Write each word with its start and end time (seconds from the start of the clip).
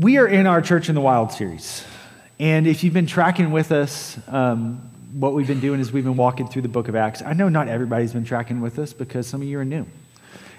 we 0.00 0.16
are 0.16 0.26
in 0.26 0.46
our 0.46 0.62
Church 0.62 0.88
in 0.88 0.94
the 0.94 1.00
Wild 1.02 1.30
series. 1.30 1.84
And 2.38 2.66
if 2.66 2.82
you've 2.82 2.94
been 2.94 3.06
tracking 3.06 3.50
with 3.50 3.70
us, 3.70 4.18
um, 4.28 4.90
what 5.12 5.34
we've 5.34 5.46
been 5.46 5.60
doing 5.60 5.78
is 5.78 5.92
we've 5.92 6.04
been 6.04 6.16
walking 6.16 6.48
through 6.48 6.62
the 6.62 6.68
book 6.68 6.88
of 6.88 6.96
Acts. 6.96 7.20
I 7.20 7.34
know 7.34 7.50
not 7.50 7.68
everybody's 7.68 8.14
been 8.14 8.24
tracking 8.24 8.62
with 8.62 8.78
us 8.78 8.94
because 8.94 9.26
some 9.26 9.42
of 9.42 9.48
you 9.48 9.58
are 9.58 9.64
new. 9.64 9.86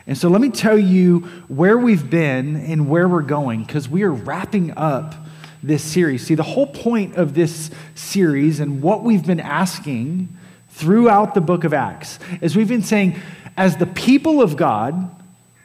And 0.05 0.15
so 0.15 0.29
let 0.29 0.41
me 0.41 0.49
tell 0.49 0.77
you 0.77 1.21
where 1.47 1.75
we've 1.75 2.07
been 2.07 2.55
and 2.55 2.87
where 2.87 3.07
we're 3.07 3.23
going 3.23 3.63
because 3.63 3.89
we 3.89 4.03
are 4.03 4.11
wrapping 4.11 4.77
up 4.77 5.15
this 5.63 5.83
series. 5.83 6.23
See, 6.23 6.35
the 6.35 6.43
whole 6.43 6.67
point 6.67 7.15
of 7.15 7.33
this 7.33 7.71
series 7.95 8.59
and 8.59 8.83
what 8.83 9.03
we've 9.03 9.25
been 9.25 9.39
asking 9.39 10.29
throughout 10.69 11.33
the 11.33 11.41
book 11.41 11.63
of 11.63 11.73
Acts 11.73 12.19
is 12.41 12.55
we've 12.55 12.67
been 12.67 12.83
saying, 12.83 13.19
as 13.57 13.77
the 13.77 13.87
people 13.87 14.39
of 14.39 14.55
God, 14.55 15.09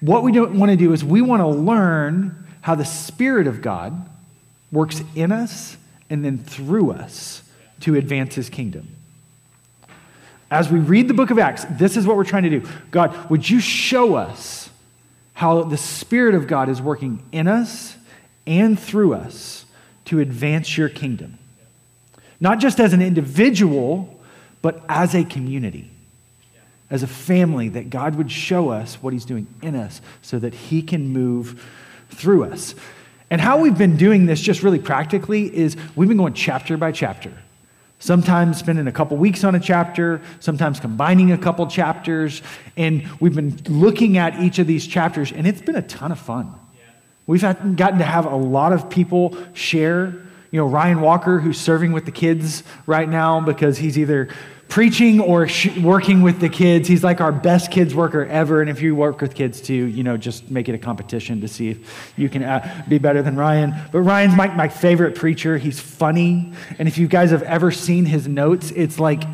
what 0.01 0.23
we 0.23 0.33
don't 0.33 0.59
want 0.59 0.71
to 0.71 0.77
do 0.79 0.95
is 0.95 1.05
we 1.05 1.21
want 1.21 1.43
to 1.43 1.49
learn 1.49 2.45
how 2.61 2.75
the 2.75 2.85
Spirit 2.85 3.47
of 3.47 3.63
God 3.63 4.09
works 4.73 5.03
in 5.15 5.33
us 5.33 5.77
and 6.11 6.25
then 6.25 6.39
through 6.39 6.93
us 6.93 7.43
to 7.81 7.95
advance 7.95 8.35
His 8.35 8.49
kingdom. 8.49 8.97
As 10.51 10.71
we 10.71 10.79
read 10.79 11.09
the 11.09 11.15
book 11.15 11.31
of 11.31 11.39
Acts, 11.39 11.65
this 11.73 11.97
is 11.97 12.07
what 12.07 12.17
we're 12.17 12.25
trying 12.25 12.45
to 12.45 12.61
do. 12.61 12.69
God, 12.91 13.31
would 13.31 13.49
you 13.49 13.61
show 13.61 14.15
us 14.15 14.71
how 15.35 15.65
the 15.65 15.77
Spirit 15.77 16.35
of 16.35 16.47
God 16.47 16.69
is 16.69 16.81
working 16.81 17.23
in 17.33 17.49
us 17.49 17.97
and 18.47 18.79
through 18.79 19.15
us 19.15 19.65
to 20.07 20.21
advance 20.21 20.79
your 20.79 20.89
kingdom? 20.89 21.39
Not 22.41 22.59
just 22.61 22.81
as 22.81 22.93
an 22.93 23.03
individual, 23.03 24.21
but 24.63 24.85
as 24.89 25.15
a 25.15 25.25
community, 25.25 25.91
as 26.91 27.03
a 27.03 27.09
family, 27.09 27.69
that 27.71 27.91
God 27.91 28.15
would 28.15 28.31
show 28.31 28.69
us 28.69 28.97
what 29.03 29.13
He's 29.13 29.25
doing 29.25 29.47
in 29.63 29.75
us 29.75 30.01
so 30.23 30.39
that 30.39 30.55
He 30.55 30.81
can 30.83 31.09
move 31.09 31.65
through 32.11 32.45
us. 32.45 32.75
And 33.31 33.41
how 33.41 33.59
we've 33.59 33.77
been 33.77 33.97
doing 33.97 34.27
this 34.27 34.41
just 34.41 34.63
really 34.63 34.79
practically 34.79 35.55
is 35.55 35.77
we've 35.97 36.09
been 36.09 36.19
going 36.19 36.35
chapter 36.35 36.77
by 36.77 36.93
chapter. 36.93 37.33
Sometimes 37.99 38.59
spending 38.59 38.87
a 38.87 38.93
couple 38.93 39.17
weeks 39.17 39.43
on 39.43 39.55
a 39.55 39.61
chapter, 39.61 40.21
sometimes 40.39 40.79
combining 40.79 41.33
a 41.33 41.39
couple 41.39 41.67
chapters. 41.67 42.43
And 42.77 43.09
we've 43.21 43.35
been 43.35 43.59
looking 43.69 44.19
at 44.19 44.39
each 44.41 44.59
of 44.59 44.67
these 44.67 44.87
chapters, 44.87 45.33
and 45.33 45.47
it's 45.47 45.63
been 45.63 45.77
a 45.77 45.83
ton 45.83 46.13
of 46.13 46.19
fun. 46.19 46.55
We've 47.27 47.41
had, 47.41 47.77
gotten 47.77 47.99
to 47.99 48.05
have 48.05 48.27
a 48.27 48.37
lot 48.37 48.73
of 48.73 48.89
people 48.89 49.37
share. 49.55 50.15
You 50.53 50.61
know, 50.61 50.67
Ryan 50.67 51.01
Walker, 51.01 51.41
who's 51.41 51.59
serving 51.59 51.93
with 51.93 52.05
the 52.05 52.13
kids 52.13 52.63
right 52.87 53.09
now 53.09 53.41
because 53.41 53.79
he's 53.79 53.99
either 53.99 54.29
preaching 54.69 55.21
or 55.21 55.49
sh- 55.49 55.77
working 55.79 56.23
with 56.23 56.41
the 56.41 56.49
kids. 56.49 56.89
He's 56.89 57.05
like 57.05 57.21
our 57.21 57.33
best 57.33 57.71
kids 57.71 57.95
worker 57.95 58.25
ever. 58.27 58.61
And 58.61 58.69
if 58.69 58.83
you 58.83 58.95
work 58.95 59.21
with 59.21 59.35
kids 59.35 59.61
too, 59.61 59.73
you 59.73 60.03
know, 60.03 60.17
just 60.17 60.51
make 60.51 60.69
it 60.69 60.75
a 60.75 60.79
competition 60.79 61.41
to 61.41 61.49
see 61.49 61.71
if 61.71 62.13
you 62.17 62.29
can 62.29 62.43
uh, 62.43 62.85
be 62.89 62.99
better 62.99 63.23
than 63.23 63.37
Ryan. 63.37 63.75
But 63.93 64.01
Ryan's 64.01 64.37
my, 64.37 64.49
my 64.49 64.69
favorite 64.69 65.15
preacher. 65.15 65.57
He's 65.59 65.79
funny. 65.81 66.53
And 66.79 66.89
if 66.89 66.99
you 66.99 67.07
guys 67.07 67.31
have 67.31 67.43
ever 67.43 67.71
seen 67.71 68.05
his 68.05 68.27
notes, 68.27 68.71
it's 68.73 68.99
like 68.99 69.25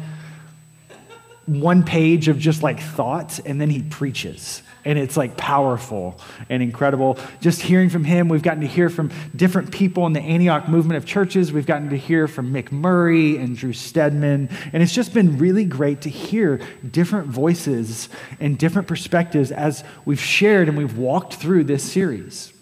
one 1.46 1.82
page 1.82 2.28
of 2.28 2.38
just 2.38 2.62
like 2.62 2.80
thoughts, 2.80 3.40
and 3.40 3.60
then 3.60 3.68
he 3.68 3.82
preaches 3.82 4.62
and 4.84 4.98
it's 4.98 5.16
like 5.16 5.36
powerful 5.36 6.18
and 6.48 6.62
incredible. 6.62 7.18
Just 7.40 7.62
hearing 7.62 7.88
from 7.88 8.04
him, 8.04 8.28
we've 8.28 8.42
gotten 8.42 8.62
to 8.62 8.66
hear 8.66 8.88
from 8.88 9.10
different 9.34 9.70
people 9.70 10.06
in 10.06 10.12
the 10.12 10.20
Antioch 10.20 10.68
movement 10.68 10.96
of 10.96 11.06
churches. 11.06 11.52
We've 11.52 11.66
gotten 11.66 11.90
to 11.90 11.98
hear 11.98 12.26
from 12.28 12.52
Mick 12.52 12.72
Murray 12.72 13.38
and 13.38 13.56
Drew 13.56 13.72
Stedman, 13.72 14.48
and 14.72 14.82
it's 14.82 14.94
just 14.94 15.14
been 15.14 15.38
really 15.38 15.64
great 15.64 16.02
to 16.02 16.10
hear 16.10 16.60
different 16.90 17.28
voices 17.28 18.08
and 18.40 18.58
different 18.58 18.88
perspectives 18.88 19.52
as 19.52 19.84
we've 20.04 20.20
shared 20.20 20.68
and 20.68 20.76
we've 20.76 20.98
walked 20.98 21.34
through 21.34 21.64
this 21.64 21.82
series. 21.82 22.52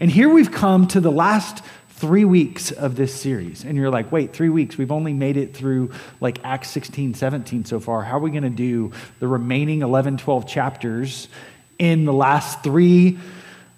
And 0.00 0.10
here 0.10 0.28
we've 0.28 0.52
come 0.52 0.86
to 0.88 1.00
the 1.00 1.10
last 1.10 1.64
three 1.88 2.24
weeks 2.24 2.70
of 2.72 2.96
this 2.96 3.14
series. 3.14 3.64
And 3.64 3.76
you're 3.76 3.90
like, 3.90 4.10
wait, 4.10 4.32
three 4.32 4.48
weeks? 4.48 4.76
We've 4.76 4.92
only 4.92 5.12
made 5.12 5.36
it 5.36 5.56
through 5.56 5.90
like 6.20 6.38
Acts 6.44 6.70
16, 6.70 7.14
17 7.14 7.64
so 7.64 7.80
far. 7.80 8.02
How 8.02 8.16
are 8.18 8.20
we 8.20 8.30
going 8.30 8.42
to 8.42 8.50
do 8.50 8.92
the 9.20 9.28
remaining 9.28 9.82
11, 9.82 10.18
12 10.18 10.46
chapters 10.46 11.28
in 11.78 12.04
the 12.04 12.12
last 12.12 12.62
three 12.62 13.18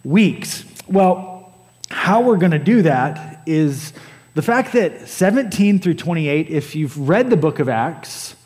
weeks. 0.04 0.64
Well, 0.88 1.54
how 1.88 2.22
we're 2.22 2.36
going 2.36 2.52
to 2.52 2.58
do 2.58 2.82
that 2.82 3.42
is 3.46 3.92
the 4.34 4.42
fact 4.42 4.72
that 4.74 5.08
17 5.08 5.78
through 5.78 5.94
28, 5.94 6.50
if 6.50 6.74
you've 6.74 7.08
read 7.08 7.30
the 7.30 7.36
book 7.36 7.58
of 7.58 7.68
Acts, 7.68 8.36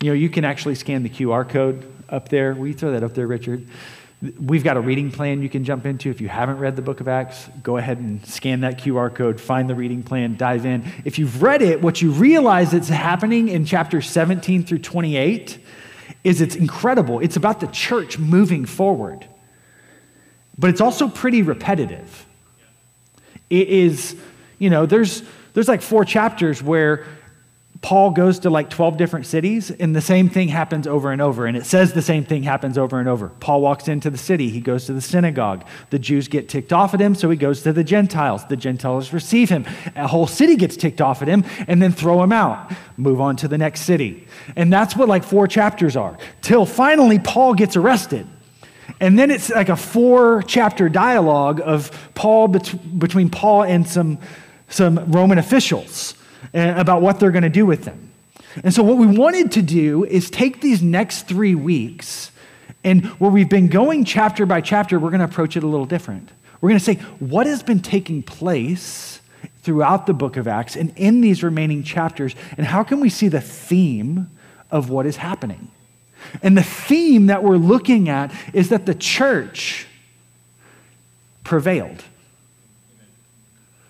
you 0.00 0.10
know, 0.10 0.14
you 0.14 0.28
can 0.28 0.44
actually 0.44 0.74
scan 0.74 1.02
the 1.02 1.08
QR 1.08 1.48
code 1.48 1.92
up 2.08 2.28
there. 2.28 2.54
You 2.54 2.74
throw 2.74 2.92
that 2.92 3.02
up 3.02 3.14
there, 3.14 3.26
Richard? 3.26 3.66
We've 4.40 4.64
got 4.64 4.76
a 4.76 4.80
reading 4.80 5.10
plan 5.10 5.42
you 5.42 5.48
can 5.48 5.64
jump 5.64 5.84
into. 5.84 6.10
If 6.10 6.20
you 6.20 6.28
haven't 6.28 6.58
read 6.58 6.74
the 6.74 6.82
book 6.82 7.00
of 7.00 7.08
Acts, 7.08 7.48
go 7.62 7.76
ahead 7.76 7.98
and 7.98 8.24
scan 8.26 8.60
that 8.60 8.78
QR 8.78 9.14
code, 9.14 9.40
find 9.40 9.68
the 9.68 9.74
reading 9.74 10.02
plan, 10.02 10.36
dive 10.36 10.64
in. 10.64 10.90
If 11.04 11.18
you've 11.18 11.42
read 11.42 11.60
it, 11.60 11.82
what 11.82 12.00
you 12.00 12.12
realize 12.12 12.70
that's 12.70 12.88
happening 12.88 13.48
in 13.48 13.66
chapter 13.66 14.00
17 14.00 14.64
through 14.64 14.78
28 14.78 15.58
is 16.24 16.40
it's 16.40 16.56
incredible. 16.56 17.20
It's 17.20 17.36
about 17.36 17.60
the 17.60 17.66
church 17.68 18.18
moving 18.18 18.64
forward. 18.64 19.26
But 20.58 20.70
it's 20.70 20.80
also 20.80 21.08
pretty 21.08 21.42
repetitive. 21.42 22.26
It 23.50 23.68
is, 23.68 24.16
you 24.58 24.70
know, 24.70 24.86
there's 24.86 25.22
there's 25.52 25.68
like 25.68 25.82
four 25.82 26.04
chapters 26.04 26.62
where 26.62 27.06
Paul 27.82 28.12
goes 28.12 28.38
to 28.40 28.50
like 28.50 28.70
12 28.70 28.96
different 28.96 29.26
cities 29.26 29.70
and 29.70 29.94
the 29.94 30.00
same 30.00 30.28
thing 30.28 30.48
happens 30.48 30.86
over 30.86 31.10
and 31.10 31.20
over. 31.20 31.46
And 31.46 31.56
it 31.56 31.66
says 31.66 31.92
the 31.92 32.02
same 32.02 32.24
thing 32.24 32.42
happens 32.42 32.78
over 32.78 33.00
and 33.00 33.08
over. 33.08 33.28
Paul 33.40 33.60
walks 33.60 33.88
into 33.88 34.08
the 34.08 34.18
city, 34.18 34.48
he 34.48 34.60
goes 34.60 34.86
to 34.86 34.92
the 34.92 35.00
synagogue. 35.00 35.64
The 35.90 35.98
Jews 35.98 36.28
get 36.28 36.48
ticked 36.48 36.72
off 36.72 36.94
at 36.94 37.00
him, 37.00 37.14
so 37.14 37.28
he 37.28 37.36
goes 37.36 37.62
to 37.62 37.72
the 37.72 37.84
Gentiles. 37.84 38.46
The 38.46 38.56
Gentiles 38.56 39.12
receive 39.12 39.50
him. 39.50 39.66
A 39.94 40.06
whole 40.06 40.26
city 40.26 40.56
gets 40.56 40.76
ticked 40.76 41.00
off 41.00 41.22
at 41.22 41.28
him 41.28 41.44
and 41.66 41.82
then 41.82 41.92
throw 41.92 42.22
him 42.22 42.32
out. 42.32 42.72
Move 42.96 43.20
on 43.20 43.36
to 43.36 43.48
the 43.48 43.58
next 43.58 43.82
city. 43.82 44.26
And 44.54 44.72
that's 44.72 44.96
what 44.96 45.08
like 45.08 45.24
four 45.24 45.46
chapters 45.46 45.96
are. 45.96 46.16
Till 46.42 46.66
finally 46.66 47.18
Paul 47.18 47.54
gets 47.54 47.76
arrested. 47.76 48.26
And 49.00 49.18
then 49.18 49.30
it's 49.30 49.50
like 49.50 49.68
a 49.68 49.76
four 49.76 50.42
chapter 50.44 50.88
dialogue 50.88 51.60
of 51.62 51.90
Paul 52.14 52.48
bet- 52.48 52.98
between 52.98 53.28
Paul 53.28 53.64
and 53.64 53.86
some, 53.86 54.18
some 54.68 55.10
Roman 55.10 55.38
officials 55.38 56.14
Uh, 56.54 56.74
about 56.76 57.02
what 57.02 57.18
they're 57.18 57.30
going 57.30 57.42
to 57.42 57.48
do 57.48 57.66
with 57.66 57.84
them. 57.84 58.12
And 58.62 58.72
so, 58.72 58.82
what 58.82 58.98
we 58.98 59.06
wanted 59.06 59.52
to 59.52 59.62
do 59.62 60.04
is 60.04 60.30
take 60.30 60.60
these 60.60 60.82
next 60.82 61.26
three 61.26 61.54
weeks, 61.54 62.30
and 62.84 63.06
where 63.18 63.30
we've 63.30 63.48
been 63.48 63.68
going 63.68 64.04
chapter 64.04 64.46
by 64.46 64.60
chapter, 64.60 64.98
we're 64.98 65.10
going 65.10 65.20
to 65.20 65.26
approach 65.26 65.56
it 65.56 65.62
a 65.62 65.66
little 65.66 65.86
different. 65.86 66.30
We're 66.60 66.70
going 66.70 66.78
to 66.78 66.84
say, 66.84 66.94
what 67.18 67.46
has 67.46 67.62
been 67.62 67.80
taking 67.80 68.22
place 68.22 69.20
throughout 69.62 70.06
the 70.06 70.14
book 70.14 70.36
of 70.36 70.46
Acts 70.46 70.76
and 70.76 70.92
in 70.96 71.20
these 71.20 71.42
remaining 71.42 71.82
chapters, 71.82 72.34
and 72.56 72.66
how 72.66 72.82
can 72.82 73.00
we 73.00 73.08
see 73.08 73.28
the 73.28 73.40
theme 73.40 74.30
of 74.70 74.88
what 74.88 75.04
is 75.04 75.16
happening? 75.16 75.70
And 76.42 76.56
the 76.56 76.62
theme 76.62 77.26
that 77.26 77.42
we're 77.42 77.56
looking 77.56 78.08
at 78.08 78.32
is 78.52 78.70
that 78.70 78.86
the 78.86 78.94
church 78.94 79.86
prevailed. 81.44 82.02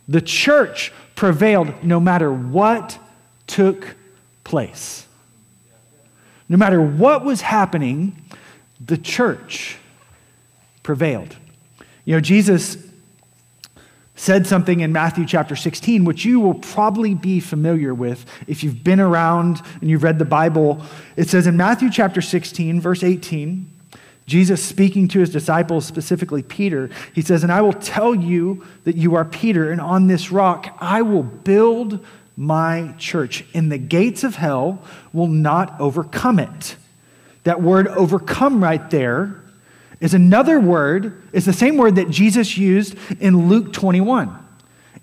The 0.08 0.20
church 0.20 0.92
prevailed 1.16 1.82
no 1.82 1.98
matter 1.98 2.32
what 2.32 2.98
took 3.46 3.96
place. 4.44 5.06
No 6.48 6.56
matter 6.56 6.80
what 6.80 7.24
was 7.24 7.40
happening, 7.40 8.22
the 8.84 8.96
church 8.96 9.78
prevailed. 10.84 11.36
You 12.04 12.14
know, 12.14 12.20
Jesus 12.20 12.76
said 14.14 14.46
something 14.46 14.80
in 14.80 14.92
Matthew 14.92 15.26
chapter 15.26 15.56
16, 15.56 16.04
which 16.04 16.24
you 16.24 16.40
will 16.40 16.54
probably 16.54 17.14
be 17.14 17.40
familiar 17.40 17.92
with 17.92 18.24
if 18.46 18.62
you've 18.62 18.84
been 18.84 19.00
around 19.00 19.60
and 19.80 19.90
you've 19.90 20.02
read 20.02 20.18
the 20.18 20.24
Bible. 20.24 20.80
It 21.16 21.28
says 21.28 21.46
in 21.46 21.56
Matthew 21.56 21.90
chapter 21.90 22.22
16, 22.22 22.80
verse 22.80 23.02
18, 23.02 23.70
Jesus 24.26 24.64
speaking 24.64 25.06
to 25.08 25.20
his 25.20 25.30
disciples, 25.30 25.86
specifically 25.86 26.42
Peter, 26.42 26.90
he 27.14 27.22
says, 27.22 27.44
And 27.44 27.52
I 27.52 27.60
will 27.60 27.72
tell 27.72 28.14
you 28.14 28.66
that 28.84 28.96
you 28.96 29.14
are 29.14 29.24
Peter, 29.24 29.70
and 29.70 29.80
on 29.80 30.08
this 30.08 30.32
rock 30.32 30.76
I 30.80 31.02
will 31.02 31.22
build 31.22 32.04
my 32.36 32.92
church, 32.98 33.44
and 33.54 33.70
the 33.70 33.78
gates 33.78 34.24
of 34.24 34.34
hell 34.34 34.82
will 35.12 35.28
not 35.28 35.80
overcome 35.80 36.38
it. 36.38 36.76
That 37.44 37.62
word 37.62 37.86
overcome 37.88 38.62
right 38.62 38.90
there 38.90 39.40
is 40.00 40.12
another 40.12 40.60
word, 40.60 41.22
it's 41.32 41.46
the 41.46 41.52
same 41.52 41.76
word 41.76 41.94
that 41.94 42.10
Jesus 42.10 42.58
used 42.58 42.96
in 43.20 43.48
Luke 43.48 43.72
21. 43.72 44.36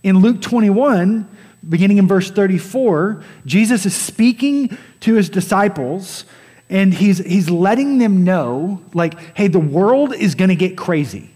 In 0.03 0.19
Luke 0.19 0.41
21, 0.41 1.27
beginning 1.67 1.97
in 1.97 2.07
verse 2.07 2.29
34, 2.29 3.23
Jesus 3.45 3.85
is 3.85 3.95
speaking 3.95 4.77
to 4.99 5.15
his 5.15 5.29
disciples 5.29 6.25
and 6.69 6.93
he's, 6.93 7.19
he's 7.19 7.49
letting 7.49 7.97
them 7.97 8.23
know, 8.23 8.81
like, 8.93 9.37
hey, 9.37 9.47
the 9.47 9.59
world 9.59 10.13
is 10.13 10.35
going 10.35 10.49
to 10.49 10.55
get 10.55 10.77
crazy. 10.77 11.31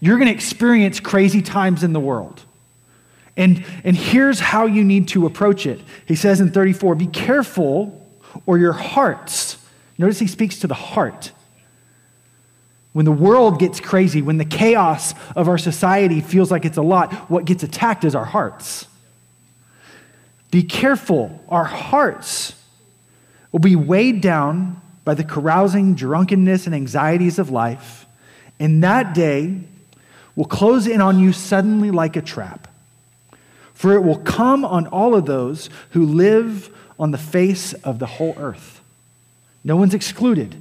You're 0.00 0.18
going 0.18 0.28
to 0.28 0.34
experience 0.34 1.00
crazy 1.00 1.42
times 1.42 1.82
in 1.82 1.92
the 1.92 2.00
world. 2.00 2.44
And, 3.36 3.64
and 3.82 3.96
here's 3.96 4.40
how 4.40 4.66
you 4.66 4.84
need 4.84 5.08
to 5.08 5.26
approach 5.26 5.66
it. 5.66 5.80
He 6.06 6.14
says 6.14 6.40
in 6.40 6.50
34 6.50 6.94
be 6.96 7.06
careful, 7.06 7.98
or 8.46 8.58
your 8.58 8.72
hearts, 8.72 9.56
notice 9.98 10.18
he 10.18 10.26
speaks 10.26 10.58
to 10.60 10.66
the 10.66 10.74
heart. 10.74 11.32
When 12.92 13.06
the 13.06 13.12
world 13.12 13.58
gets 13.58 13.80
crazy, 13.80 14.20
when 14.20 14.36
the 14.36 14.44
chaos 14.44 15.14
of 15.34 15.48
our 15.48 15.56
society 15.56 16.20
feels 16.20 16.50
like 16.50 16.66
it's 16.66 16.76
a 16.76 16.82
lot, 16.82 17.30
what 17.30 17.46
gets 17.46 17.62
attacked 17.62 18.04
is 18.04 18.14
our 18.14 18.24
hearts. 18.24 18.86
Be 20.50 20.62
careful, 20.62 21.42
our 21.48 21.64
hearts 21.64 22.54
will 23.52 23.60
be 23.60 23.76
weighed 23.76 24.20
down 24.20 24.80
by 25.04 25.14
the 25.14 25.24
carousing, 25.24 25.94
drunkenness, 25.94 26.66
and 26.66 26.74
anxieties 26.74 27.38
of 27.38 27.50
life, 27.50 28.06
and 28.58 28.82
that 28.82 29.14
day 29.14 29.60
will 30.34 30.46
close 30.46 30.86
in 30.86 31.00
on 31.00 31.18
you 31.18 31.32
suddenly 31.32 31.90
like 31.90 32.16
a 32.16 32.22
trap. 32.22 32.68
For 33.74 33.94
it 33.94 34.00
will 34.00 34.18
come 34.18 34.64
on 34.64 34.86
all 34.86 35.14
of 35.14 35.26
those 35.26 35.68
who 35.90 36.06
live 36.06 36.74
on 36.98 37.10
the 37.10 37.18
face 37.18 37.72
of 37.74 37.98
the 37.98 38.06
whole 38.06 38.34
earth. 38.38 38.80
No 39.64 39.76
one's 39.76 39.94
excluded. 39.94 40.60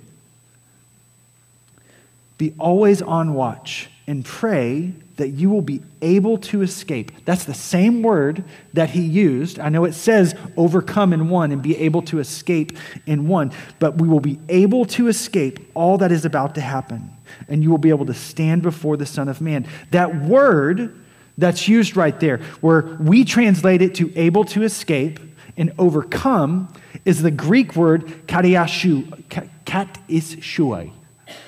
Be 2.38 2.54
always 2.58 3.02
on 3.02 3.34
watch 3.34 3.90
and 4.12 4.26
pray 4.26 4.94
that 5.16 5.30
you 5.30 5.50
will 5.50 5.62
be 5.62 5.82
able 6.02 6.38
to 6.38 6.62
escape. 6.62 7.14
That's 7.24 7.46
the 7.46 7.54
same 7.54 8.04
word 8.04 8.44
that 8.74 8.90
he 8.90 9.04
used. 9.04 9.58
I 9.58 9.70
know 9.70 9.86
it 9.86 9.94
says 9.94 10.36
overcome 10.58 11.14
in 11.14 11.30
one 11.30 11.54
and 11.54 11.62
be 11.62 11.78
able 11.78 12.02
to 12.04 12.20
escape 12.20 12.78
in 13.06 13.30
one, 13.30 13.54
but 13.80 14.02
we 14.02 14.10
will 14.10 14.20
be 14.20 14.38
able 14.50 14.84
to 14.84 15.08
escape 15.08 15.72
all 15.76 15.98
that 16.00 16.12
is 16.12 16.26
about 16.26 16.56
to 16.56 16.62
happen, 16.62 17.10
and 17.48 17.64
you 17.64 17.70
will 17.70 17.78
be 17.78 17.88
able 17.88 18.06
to 18.06 18.14
stand 18.14 18.64
before 18.64 18.98
the 18.98 19.06
Son 19.06 19.30
of 19.30 19.40
Man. 19.40 19.66
That 19.92 20.14
word 20.24 21.02
that's 21.38 21.70
used 21.70 21.96
right 21.96 22.20
there, 22.20 22.40
where 22.60 22.98
we 23.00 23.24
translate 23.24 23.82
it 23.82 23.96
to 23.96 24.12
able 24.20 24.44
to 24.44 24.64
escape 24.64 25.22
and 25.56 25.72
overcome, 25.80 26.68
is 27.06 27.22
the 27.22 27.32
Greek 27.32 27.78
word 27.78 28.08
katiashu, 28.28 29.24
kat 29.64 29.98
is 30.10 30.36
shuai. 30.36 30.92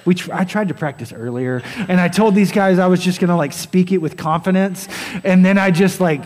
Which 0.04 0.30
I 0.30 0.44
tried 0.44 0.68
to 0.68 0.74
practice 0.74 1.14
earlier, 1.14 1.62
and 1.88 2.00
I 2.00 2.08
told 2.08 2.36
these 2.36 2.52
guys 2.52 2.78
I 2.80 2.88
was 2.88 3.02
just 3.02 3.20
gonna 3.20 3.38
like 3.38 3.54
speak 3.54 3.92
it 3.92 4.00
with 4.00 4.18
confidence, 4.18 4.88
and 5.24 5.46
then 5.46 5.58
I 5.58 5.72
just 5.72 6.02
like 6.02 6.24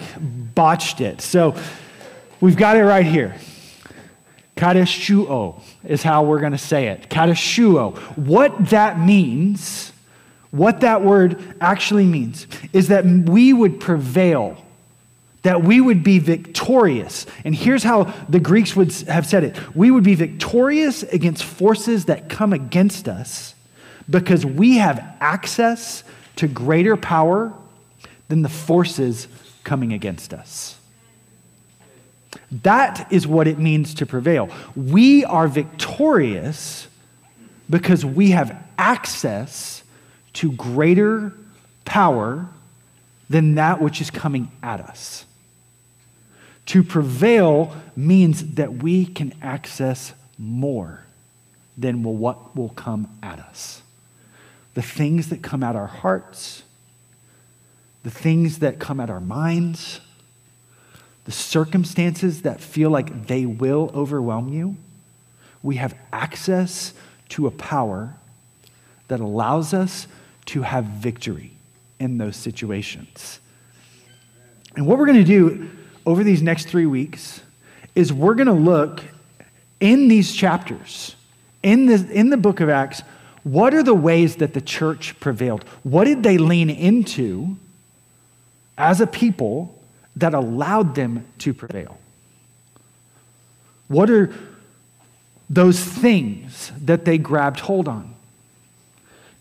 botched 0.56 1.01
it. 1.01 1.21
So 1.21 1.56
we've 2.42 2.57
got 2.57 2.75
it 2.77 2.83
right 2.83 3.06
here. 3.06 3.36
Kadeshuo 4.56 5.62
is 5.83 6.01
how 6.01 6.24
we're 6.24 6.39
gonna 6.39 6.57
say 6.57 6.88
it. 6.88 7.09
Kadeshuo. 7.09 7.95
What 8.18 8.69
that 8.69 9.00
means, 9.00 9.92
what 10.51 10.81
that 10.81 11.03
word 11.03 11.56
actually 11.62 12.06
means, 12.06 12.48
is 12.74 12.88
that 12.88 13.06
we 13.06 13.53
would 13.53 13.80
prevail 13.80 14.57
that 15.44 15.63
we 15.63 15.80
would 15.80 16.04
be 16.04 16.19
victorious. 16.19 17.25
And 17.45 17.56
here's 17.56 17.84
how 17.84 18.06
the 18.28 18.39
Greeks 18.39 18.75
would 18.75 18.92
have 19.07 19.25
said 19.25 19.44
it 19.44 19.75
we 19.75 19.92
would 19.92 20.04
be 20.04 20.16
victorious 20.16 21.04
against 21.04 21.44
forces 21.44 22.06
that 22.06 22.30
come 22.30 22.54
against 22.54 23.07
us 23.07 23.56
because 24.10 24.45
we 24.45 24.78
have 24.78 25.00
access 25.19 26.04
to 26.38 26.48
greater 26.48 26.95
power 26.95 27.54
than 28.28 28.42
the 28.42 28.50
forces 28.50 29.28
coming 29.63 29.94
against 29.94 30.34
us. 30.34 30.78
That 32.63 33.12
is 33.12 33.28
what 33.28 33.48
it 33.48 33.60
means 33.60 33.94
to 33.95 34.06
prevail. 34.06 34.50
We 34.75 35.25
are 35.25 35.48
victorious 35.48 36.88
because 37.69 38.06
we 38.06 38.31
have 38.31 38.63
access 38.78 39.84
to 40.34 40.51
greater 40.54 41.34
power 41.84 42.48
than 43.30 43.56
that 43.56 43.81
which 43.81 44.00
is 44.00 44.10
coming 44.10 44.51
at 44.63 44.80
us. 44.80 45.25
To 46.68 46.84
prevail 46.84 47.75
means 47.96 48.56
that 48.56 48.84
we 48.84 49.06
can 49.06 49.34
access 49.42 50.14
more 50.38 51.04
than 51.78 52.04
what 52.04 52.56
will 52.56 52.69
come 52.69 53.18
at 53.24 53.40
us. 53.40 53.81
The 54.74 54.81
things 54.81 55.30
that 55.30 55.42
come 55.42 55.64
at 55.64 55.75
our 55.75 55.88
hearts, 55.88 56.64
the 58.04 58.12
things 58.12 58.60
that 58.60 58.80
come 58.80 59.00
at 59.00 59.10
our 59.10 59.22
minds, 59.22 60.02
the 61.24 61.31
circumstances 61.31 62.42
that 62.42 62.60
feel 62.62 62.90
like 62.90 63.28
they 63.28 63.46
will 63.46 63.90
overwhelm 63.94 64.50
you, 64.50 64.75
we 65.63 65.78
have 65.78 65.96
access 66.12 66.94
to 67.30 67.48
a 67.48 67.52
power 67.52 68.16
that 69.08 69.20
allows 69.20 69.74
us 69.74 70.08
to 70.48 70.63
have 70.63 70.84
victory 70.86 71.54
in 72.00 72.18
those 72.18 72.36
situations. 72.36 73.40
And 74.75 74.86
what 74.86 74.98
we're 75.00 75.06
going 75.06 75.18
to 75.18 75.24
do 75.24 75.70
over 76.07 76.24
these 76.24 76.42
next 76.42 76.69
three 76.69 76.86
weeks 76.86 77.42
is 77.94 78.13
we're 78.13 78.33
going 78.33 78.48
to 78.48 78.54
look 78.54 79.04
in 79.81 80.07
these 80.07 80.33
chapters, 80.33 81.18
in 81.62 81.86
the, 81.86 82.09
in 82.12 82.30
the 82.30 82.38
book 82.38 82.62
of 82.62 82.69
Acts, 82.69 83.01
what 83.44 83.74
are 83.74 83.83
the 83.83 83.94
ways 83.94 84.38
that 84.38 84.54
the 84.54 84.62
church 84.62 85.19
prevailed? 85.19 85.65
What 85.83 86.06
did 86.06 86.24
they 86.24 86.38
lean 86.38 86.69
into 86.69 87.57
as 88.77 89.01
a 89.01 89.07
people 89.07 89.77
that 90.15 90.33
allowed 90.33 90.95
them 90.95 91.25
to 91.39 91.54
prevail? 91.54 91.98
What 93.89 94.10
are 94.10 94.33
those 95.50 95.77
things 95.83 96.71
that 96.86 97.03
they 97.03 97.18
grabbed 97.18 97.60
hold 97.60 97.89
on? 97.89 98.15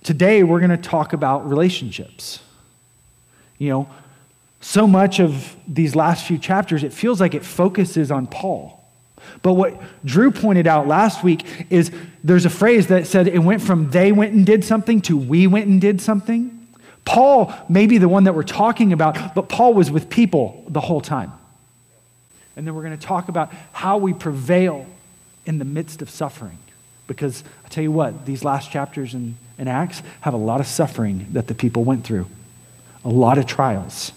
Today, 0.02 0.42
we're 0.42 0.60
going 0.60 0.70
to 0.70 0.76
talk 0.76 1.12
about 1.12 1.48
relationships. 1.48 2.40
You 3.58 3.70
know, 3.70 3.88
so 4.60 4.86
much 4.86 5.20
of 5.20 5.56
these 5.68 5.94
last 5.94 6.26
few 6.26 6.38
chapters, 6.38 6.82
it 6.82 6.92
feels 6.92 7.20
like 7.20 7.34
it 7.34 7.44
focuses 7.44 8.10
on 8.10 8.26
Paul. 8.26 8.84
But 9.42 9.54
what 9.54 9.80
Drew 10.04 10.30
pointed 10.30 10.66
out 10.66 10.86
last 10.86 11.22
week 11.22 11.66
is 11.70 11.90
there's 12.22 12.44
a 12.44 12.50
phrase 12.50 12.88
that 12.88 13.06
said 13.06 13.28
it 13.28 13.38
went 13.38 13.62
from 13.62 13.90
they 13.90 14.12
went 14.12 14.34
and 14.34 14.46
did 14.46 14.64
something 14.64 15.00
to 15.02 15.16
we 15.16 15.46
went 15.46 15.66
and 15.66 15.80
did 15.80 16.00
something. 16.00 16.52
Paul 17.04 17.54
may 17.68 17.86
be 17.86 17.98
the 17.98 18.08
one 18.08 18.24
that 18.24 18.34
we're 18.34 18.42
talking 18.42 18.92
about, 18.92 19.34
but 19.34 19.48
Paul 19.48 19.74
was 19.74 19.90
with 19.90 20.10
people 20.10 20.64
the 20.68 20.80
whole 20.80 21.00
time. 21.00 21.32
And 22.56 22.66
then 22.66 22.74
we're 22.74 22.82
going 22.82 22.98
to 22.98 23.06
talk 23.06 23.28
about 23.28 23.52
how 23.72 23.98
we 23.98 24.12
prevail 24.12 24.86
in 25.44 25.58
the 25.58 25.64
midst 25.64 26.02
of 26.02 26.10
suffering. 26.10 26.58
Because 27.06 27.44
I 27.64 27.68
tell 27.68 27.84
you 27.84 27.92
what, 27.92 28.26
these 28.26 28.42
last 28.42 28.72
chapters 28.72 29.14
in, 29.14 29.36
in 29.58 29.68
Acts 29.68 30.02
have 30.22 30.34
a 30.34 30.38
lot 30.38 30.60
of 30.60 30.66
suffering 30.66 31.28
that 31.32 31.46
the 31.46 31.54
people 31.54 31.84
went 31.84 32.04
through, 32.04 32.26
a 33.04 33.08
lot 33.08 33.38
of 33.38 33.46
trials. 33.46 34.10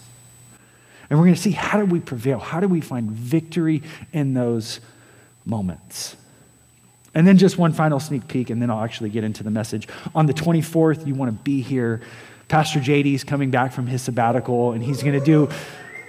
And 1.10 1.18
we're 1.18 1.26
going 1.26 1.34
to 1.34 1.40
see 1.40 1.50
how 1.50 1.78
do 1.78 1.84
we 1.84 2.00
prevail? 2.00 2.38
How 2.38 2.60
do 2.60 2.68
we 2.68 2.80
find 2.80 3.10
victory 3.10 3.82
in 4.12 4.32
those 4.32 4.80
moments? 5.44 6.16
And 7.14 7.26
then 7.26 7.36
just 7.36 7.58
one 7.58 7.72
final 7.72 7.98
sneak 7.98 8.28
peek, 8.28 8.50
and 8.50 8.62
then 8.62 8.70
I'll 8.70 8.84
actually 8.84 9.10
get 9.10 9.24
into 9.24 9.42
the 9.42 9.50
message. 9.50 9.88
On 10.14 10.26
the 10.26 10.32
24th, 10.32 11.06
you 11.06 11.16
want 11.16 11.36
to 11.36 11.42
be 11.42 11.60
here. 11.60 12.00
Pastor 12.46 12.78
JD 12.78 13.14
is 13.14 13.24
coming 13.24 13.50
back 13.50 13.72
from 13.72 13.88
his 13.88 14.02
sabbatical, 14.02 14.72
and 14.72 14.82
he's 14.82 15.02
going 15.02 15.18
to 15.18 15.24
do 15.24 15.48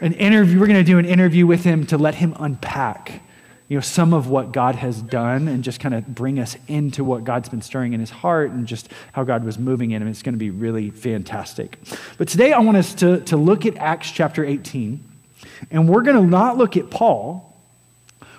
an 0.02 0.14
interview. 0.14 0.60
We're 0.60 0.68
going 0.68 0.80
to 0.80 0.84
do 0.84 1.00
an 1.00 1.06
interview 1.06 1.48
with 1.48 1.64
him 1.64 1.88
to 1.88 1.98
let 1.98 2.16
him 2.16 2.36
unpack 2.40 3.24
you 3.72 3.78
know, 3.78 3.82
some 3.82 4.14
of 4.14 4.28
what 4.28 4.52
God 4.52 4.76
has 4.76 5.02
done 5.02 5.48
and 5.48 5.64
just 5.64 5.80
kind 5.80 5.96
of 5.96 6.06
bring 6.06 6.40
us 6.40 6.58
into 6.68 7.06
what 7.06 7.24
God's 7.24 7.48
been 7.48 7.62
stirring 7.62 7.94
in 7.94 8.02
his 8.02 8.10
heart 8.10 8.52
and 8.52 8.68
just 8.68 8.90
how 9.14 9.24
God 9.24 9.46
was 9.46 9.58
moving 9.58 9.92
in 9.92 10.02
him. 10.02 10.10
It's 10.10 10.24
going 10.24 10.34
to 10.34 10.38
be 10.38 10.50
really 10.50 10.90
fantastic. 10.90 11.78
But 12.18 12.28
today 12.28 12.52
I 12.52 12.60
want 12.60 12.76
us 12.76 12.94
to, 12.96 13.22
to 13.22 13.38
look 13.38 13.66
at 13.66 13.78
Acts 13.78 14.12
chapter 14.12 14.44
18, 14.44 15.02
and 15.72 15.88
we're 15.88 16.02
going 16.02 16.18
to 16.18 16.28
not 16.30 16.58
look 16.58 16.76
at 16.76 16.90
Paul, 16.90 17.56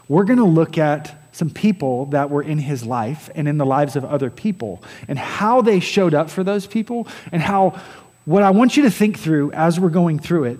we're 0.06 0.24
going 0.24 0.38
to 0.38 0.44
look 0.44 0.76
at 0.76 1.18
some 1.32 1.48
people 1.48 2.04
that 2.06 2.28
were 2.28 2.42
in 2.42 2.58
his 2.58 2.84
life 2.84 3.30
and 3.34 3.48
in 3.48 3.56
the 3.56 3.64
lives 3.64 3.96
of 3.96 4.04
other 4.04 4.28
people 4.28 4.82
and 5.08 5.18
how 5.18 5.62
they 5.62 5.80
showed 5.80 6.12
up 6.12 6.28
for 6.28 6.44
those 6.44 6.66
people 6.66 7.08
and 7.32 7.40
how 7.40 7.80
what 8.26 8.42
I 8.42 8.50
want 8.50 8.76
you 8.76 8.82
to 8.82 8.90
think 8.90 9.18
through 9.18 9.52
as 9.52 9.80
we're 9.80 9.88
going 9.88 10.18
through 10.18 10.44
it 10.44 10.58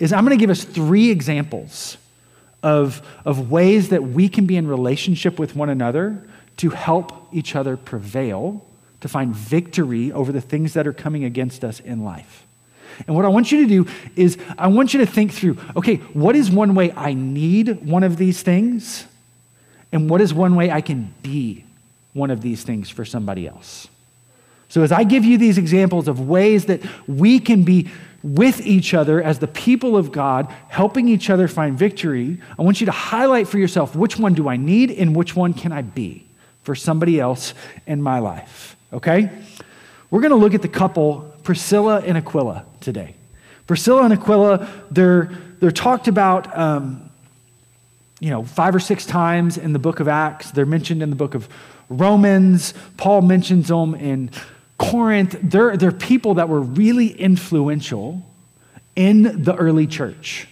is 0.00 0.12
I'm 0.12 0.24
going 0.24 0.36
to 0.36 0.42
give 0.42 0.50
us 0.50 0.64
three 0.64 1.08
examples 1.08 1.98
of, 2.62 3.02
of 3.24 3.50
ways 3.50 3.88
that 3.88 4.02
we 4.02 4.28
can 4.28 4.46
be 4.46 4.56
in 4.56 4.66
relationship 4.66 5.38
with 5.38 5.56
one 5.56 5.68
another 5.68 6.22
to 6.58 6.70
help 6.70 7.28
each 7.32 7.56
other 7.56 7.76
prevail, 7.76 8.64
to 9.00 9.08
find 9.08 9.34
victory 9.34 10.12
over 10.12 10.32
the 10.32 10.40
things 10.40 10.74
that 10.74 10.86
are 10.86 10.92
coming 10.92 11.24
against 11.24 11.64
us 11.64 11.80
in 11.80 12.04
life. 12.04 12.46
And 13.06 13.16
what 13.16 13.24
I 13.24 13.28
want 13.28 13.50
you 13.50 13.62
to 13.62 13.66
do 13.66 13.90
is, 14.16 14.38
I 14.58 14.68
want 14.68 14.92
you 14.92 15.00
to 15.00 15.06
think 15.06 15.32
through 15.32 15.56
okay, 15.76 15.96
what 16.12 16.36
is 16.36 16.50
one 16.50 16.74
way 16.74 16.92
I 16.92 17.14
need 17.14 17.86
one 17.86 18.04
of 18.04 18.16
these 18.16 18.42
things? 18.42 19.06
And 19.92 20.08
what 20.08 20.20
is 20.20 20.32
one 20.32 20.54
way 20.54 20.70
I 20.70 20.80
can 20.80 21.14
be 21.22 21.64
one 22.12 22.30
of 22.30 22.40
these 22.40 22.62
things 22.62 22.88
for 22.90 23.04
somebody 23.04 23.46
else? 23.46 23.88
So, 24.68 24.82
as 24.82 24.92
I 24.92 25.04
give 25.04 25.24
you 25.24 25.36
these 25.36 25.58
examples 25.58 26.08
of 26.08 26.20
ways 26.20 26.66
that 26.66 26.80
we 27.06 27.38
can 27.38 27.62
be 27.62 27.90
with 28.22 28.60
each 28.60 28.94
other 28.94 29.22
as 29.22 29.38
the 29.38 29.48
people 29.48 29.96
of 29.96 30.12
God, 30.12 30.52
helping 30.68 31.08
each 31.08 31.30
other 31.30 31.48
find 31.48 31.78
victory, 31.78 32.38
I 32.58 32.62
want 32.62 32.80
you 32.80 32.86
to 32.86 32.92
highlight 32.92 33.48
for 33.48 33.58
yourself 33.58 33.96
which 33.96 34.18
one 34.18 34.34
do 34.34 34.48
I 34.48 34.56
need 34.56 34.90
and 34.90 35.14
which 35.16 35.34
one 35.34 35.54
can 35.54 35.72
I 35.72 35.82
be 35.82 36.26
for 36.62 36.74
somebody 36.74 37.18
else 37.18 37.54
in 37.86 38.00
my 38.00 38.20
life. 38.20 38.76
Okay? 38.92 39.30
We're 40.10 40.20
going 40.20 40.30
to 40.30 40.36
look 40.36 40.54
at 40.54 40.62
the 40.62 40.68
couple, 40.68 41.34
Priscilla 41.42 42.00
and 42.00 42.16
Aquila, 42.16 42.64
today. 42.80 43.16
Priscilla 43.66 44.04
and 44.04 44.12
Aquila, 44.12 44.68
they're, 44.90 45.32
they're 45.60 45.70
talked 45.70 46.08
about. 46.08 46.56
Um, 46.56 47.08
you 48.22 48.30
know, 48.30 48.44
five 48.44 48.72
or 48.72 48.78
six 48.78 49.04
times 49.04 49.58
in 49.58 49.72
the 49.72 49.80
book 49.80 49.98
of 49.98 50.06
Acts. 50.06 50.52
They're 50.52 50.64
mentioned 50.64 51.02
in 51.02 51.10
the 51.10 51.16
book 51.16 51.34
of 51.34 51.48
Romans. 51.88 52.72
Paul 52.96 53.22
mentions 53.22 53.66
them 53.66 53.96
in 53.96 54.30
Corinth, 54.82 55.38
they're, 55.42 55.76
they're 55.76 55.92
people 55.92 56.34
that 56.34 56.48
were 56.48 56.60
really 56.60 57.08
influential 57.08 58.22
in 58.96 59.42
the 59.44 59.54
early 59.54 59.86
church. 59.86 60.48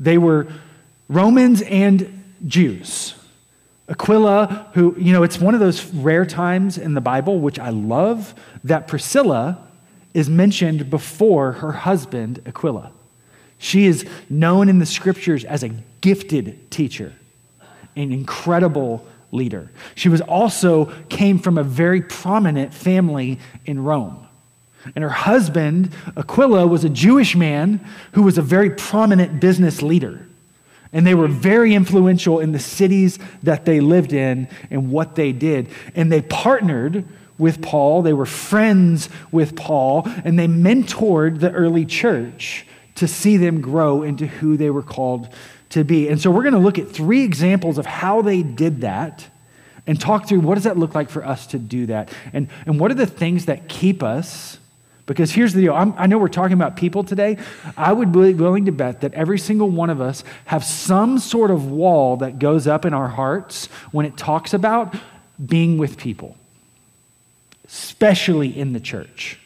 They 0.00 0.18
were 0.18 0.48
Romans 1.08 1.62
and 1.62 2.24
Jews. 2.46 3.14
Aquila, 3.88 4.70
who, 4.74 4.96
you 4.98 5.12
know, 5.12 5.22
it's 5.22 5.40
one 5.40 5.54
of 5.54 5.60
those 5.60 5.84
rare 5.94 6.26
times 6.26 6.76
in 6.76 6.94
the 6.94 7.00
Bible, 7.00 7.38
which 7.38 7.58
I 7.58 7.70
love, 7.70 8.34
that 8.64 8.88
Priscilla 8.88 9.64
is 10.12 10.28
mentioned 10.28 10.90
before 10.90 11.52
her 11.52 11.70
husband, 11.70 12.42
Aquila. 12.46 12.90
She 13.58 13.86
is 13.86 14.04
known 14.28 14.68
in 14.68 14.80
the 14.80 14.86
scriptures 14.86 15.44
as 15.44 15.62
a 15.62 15.68
gifted 16.00 16.70
teacher, 16.70 17.12
an 17.94 18.12
incredible 18.12 19.06
leader. 19.32 19.70
She 19.94 20.08
was 20.08 20.20
also 20.20 20.86
came 21.08 21.38
from 21.38 21.58
a 21.58 21.62
very 21.62 22.02
prominent 22.02 22.72
family 22.72 23.38
in 23.64 23.82
Rome. 23.82 24.26
And 24.94 25.02
her 25.02 25.10
husband, 25.10 25.92
Aquila, 26.16 26.66
was 26.66 26.84
a 26.84 26.88
Jewish 26.88 27.34
man 27.34 27.84
who 28.12 28.22
was 28.22 28.38
a 28.38 28.42
very 28.42 28.70
prominent 28.70 29.40
business 29.40 29.82
leader. 29.82 30.26
And 30.92 31.06
they 31.06 31.14
were 31.14 31.28
very 31.28 31.74
influential 31.74 32.38
in 32.38 32.52
the 32.52 32.58
cities 32.58 33.18
that 33.42 33.64
they 33.64 33.80
lived 33.80 34.12
in 34.12 34.48
and 34.70 34.90
what 34.90 35.16
they 35.16 35.32
did. 35.32 35.68
And 35.94 36.10
they 36.12 36.22
partnered 36.22 37.04
with 37.38 37.60
Paul, 37.60 38.00
they 38.02 38.14
were 38.14 38.24
friends 38.24 39.10
with 39.30 39.56
Paul, 39.56 40.04
and 40.24 40.38
they 40.38 40.46
mentored 40.48 41.40
the 41.40 41.52
early 41.52 41.84
church 41.84 42.66
to 42.94 43.06
see 43.06 43.36
them 43.36 43.60
grow 43.60 44.02
into 44.02 44.26
who 44.26 44.56
they 44.56 44.70
were 44.70 44.82
called 44.82 45.28
to 45.70 45.84
be. 45.84 46.08
And 46.08 46.20
so 46.20 46.30
we're 46.30 46.42
going 46.42 46.54
to 46.54 46.60
look 46.60 46.78
at 46.78 46.90
three 46.90 47.22
examples 47.22 47.78
of 47.78 47.86
how 47.86 48.22
they 48.22 48.42
did 48.42 48.82
that 48.82 49.26
and 49.86 50.00
talk 50.00 50.28
through 50.28 50.40
what 50.40 50.54
does 50.56 50.64
that 50.64 50.76
look 50.76 50.94
like 50.94 51.10
for 51.10 51.24
us 51.24 51.46
to 51.48 51.58
do 51.58 51.86
that? 51.86 52.12
And, 52.32 52.48
and 52.66 52.80
what 52.80 52.90
are 52.90 52.94
the 52.94 53.06
things 53.06 53.46
that 53.46 53.68
keep 53.68 54.02
us 54.02 54.58
because 55.06 55.30
here's 55.30 55.54
the 55.54 55.62
deal 55.62 55.72
I'm, 55.72 55.94
i 55.96 56.06
know 56.06 56.18
we're 56.18 56.28
talking 56.28 56.52
about 56.52 56.76
people 56.76 57.04
today. 57.04 57.38
I 57.76 57.92
would 57.92 58.12
be 58.12 58.34
willing 58.34 58.66
to 58.66 58.72
bet 58.72 59.00
that 59.00 59.14
every 59.14 59.38
single 59.38 59.70
one 59.70 59.88
of 59.88 60.00
us 60.00 60.24
have 60.46 60.64
some 60.64 61.18
sort 61.18 61.50
of 61.50 61.70
wall 61.70 62.18
that 62.18 62.38
goes 62.38 62.66
up 62.66 62.84
in 62.84 62.92
our 62.92 63.08
hearts 63.08 63.66
when 63.92 64.04
it 64.04 64.16
talks 64.16 64.52
about 64.52 64.94
being 65.44 65.78
with 65.78 65.96
people, 65.96 66.36
especially 67.66 68.56
in 68.56 68.72
the 68.72 68.80
church. 68.80 69.38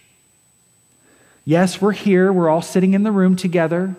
Yes, 1.45 1.81
we're 1.81 1.93
here, 1.93 2.33
we're 2.33 2.49
all 2.49 2.63
sitting 2.63 2.95
in 2.95 3.03
the 3.03 3.13
room 3.13 3.37
together, 3.37 3.95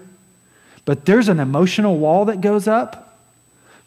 but 0.86 1.06
there's 1.06 1.30
an 1.30 1.40
emotional 1.40 1.98
wall 1.98 2.26
that 2.26 2.42
goes 2.42 2.68
up 2.68 3.20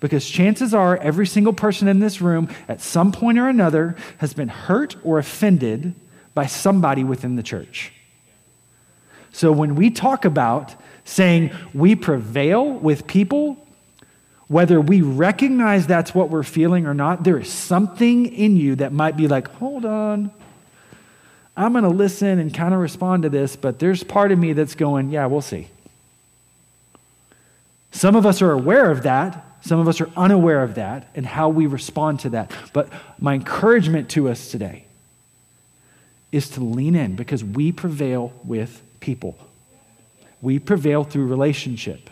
because 0.01 0.29
chances 0.29 0.75
are 0.75 0.97
every 0.99 1.27
single 1.27 1.53
person 1.53 1.89
in 1.89 1.99
this 1.99 2.21
room 2.21 2.49
at 2.69 2.81
some 2.81 3.11
point 3.11 3.39
or 3.39 3.49
another 3.49 3.97
has 4.19 4.35
been 4.35 4.49
hurt 4.49 4.97
or 5.03 5.19
offended 5.19 5.95
by 6.35 6.47
somebody 6.47 7.05
within 7.05 7.37
the 7.37 7.43
church. 7.43 7.93
So 9.33 9.51
when 9.51 9.75
we 9.75 9.91
talk 9.91 10.25
about 10.25 10.75
saying 11.05 11.53
we 11.73 11.95
prevail 11.97 12.71
with 12.71 13.07
people, 13.07 13.57
whether 14.47 14.81
we 14.81 15.01
recognize 15.01 15.87
that's 15.87 16.15
what 16.15 16.29
we're 16.31 16.43
feeling 16.43 16.87
or 16.87 16.95
not, 16.95 17.25
there 17.25 17.39
is 17.39 17.51
something 17.51 18.27
in 18.27 18.57
you 18.57 18.77
that 18.77 18.93
might 18.93 19.17
be 19.17 19.27
like, 19.27 19.49
hold 19.53 19.85
on. 19.85 20.31
I'm 21.57 21.73
going 21.73 21.85
to 21.85 21.91
listen 21.91 22.39
and 22.39 22.53
kind 22.53 22.75
of 22.75 22.81
respond 22.81 23.23
to 23.23 23.29
this, 23.29 23.57
but 23.57 23.79
there's 23.79 24.05
part 24.05 24.33
of 24.33 24.39
me 24.39 24.53
that's 24.53 24.75
going, 24.75 25.11
yeah, 25.11 25.27
we'll 25.27 25.41
see. 25.41 25.69
Some 27.95 28.17
of 28.17 28.27
us 28.27 28.43
are 28.43 28.51
aware 28.51 28.91
of 28.91 29.05
that. 29.05 29.47
Some 29.61 29.79
of 29.79 29.87
us 29.87 30.01
are 30.01 30.11
unaware 30.17 30.65
of 30.65 30.75
that 30.75 31.09
and 31.15 31.25
how 31.25 31.49
we 31.49 31.67
respond 31.67 32.21
to 32.21 32.31
that. 32.31 32.51
But 32.73 32.89
my 33.21 33.35
encouragement 33.35 34.11
to 34.11 34.29
us 34.29 34.51
today 34.51 34.85
is 36.33 36.51
to 36.51 36.61
lean 36.63 36.97
in 36.97 37.15
because 37.15 37.45
we 37.45 37.71
prevail 37.71 38.33
with 38.43 38.83
people. 38.99 39.39
We 40.43 40.59
prevail 40.59 41.05
through 41.05 41.27
relationship. 41.27 42.11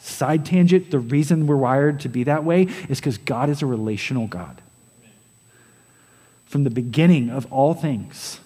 Side 0.00 0.44
tangent, 0.44 0.90
the 0.90 0.98
reason 0.98 1.46
we're 1.46 1.56
wired 1.56 2.00
to 2.00 2.08
be 2.08 2.24
that 2.24 2.42
way 2.42 2.62
is 2.88 2.98
because 2.98 3.18
God 3.18 3.48
is 3.50 3.62
a 3.62 3.66
relational 3.66 4.26
God. 4.26 4.60
From 6.44 6.64
the 6.64 6.70
beginning 6.70 7.30
of 7.30 7.50
all 7.52 7.72
things, 7.72 8.40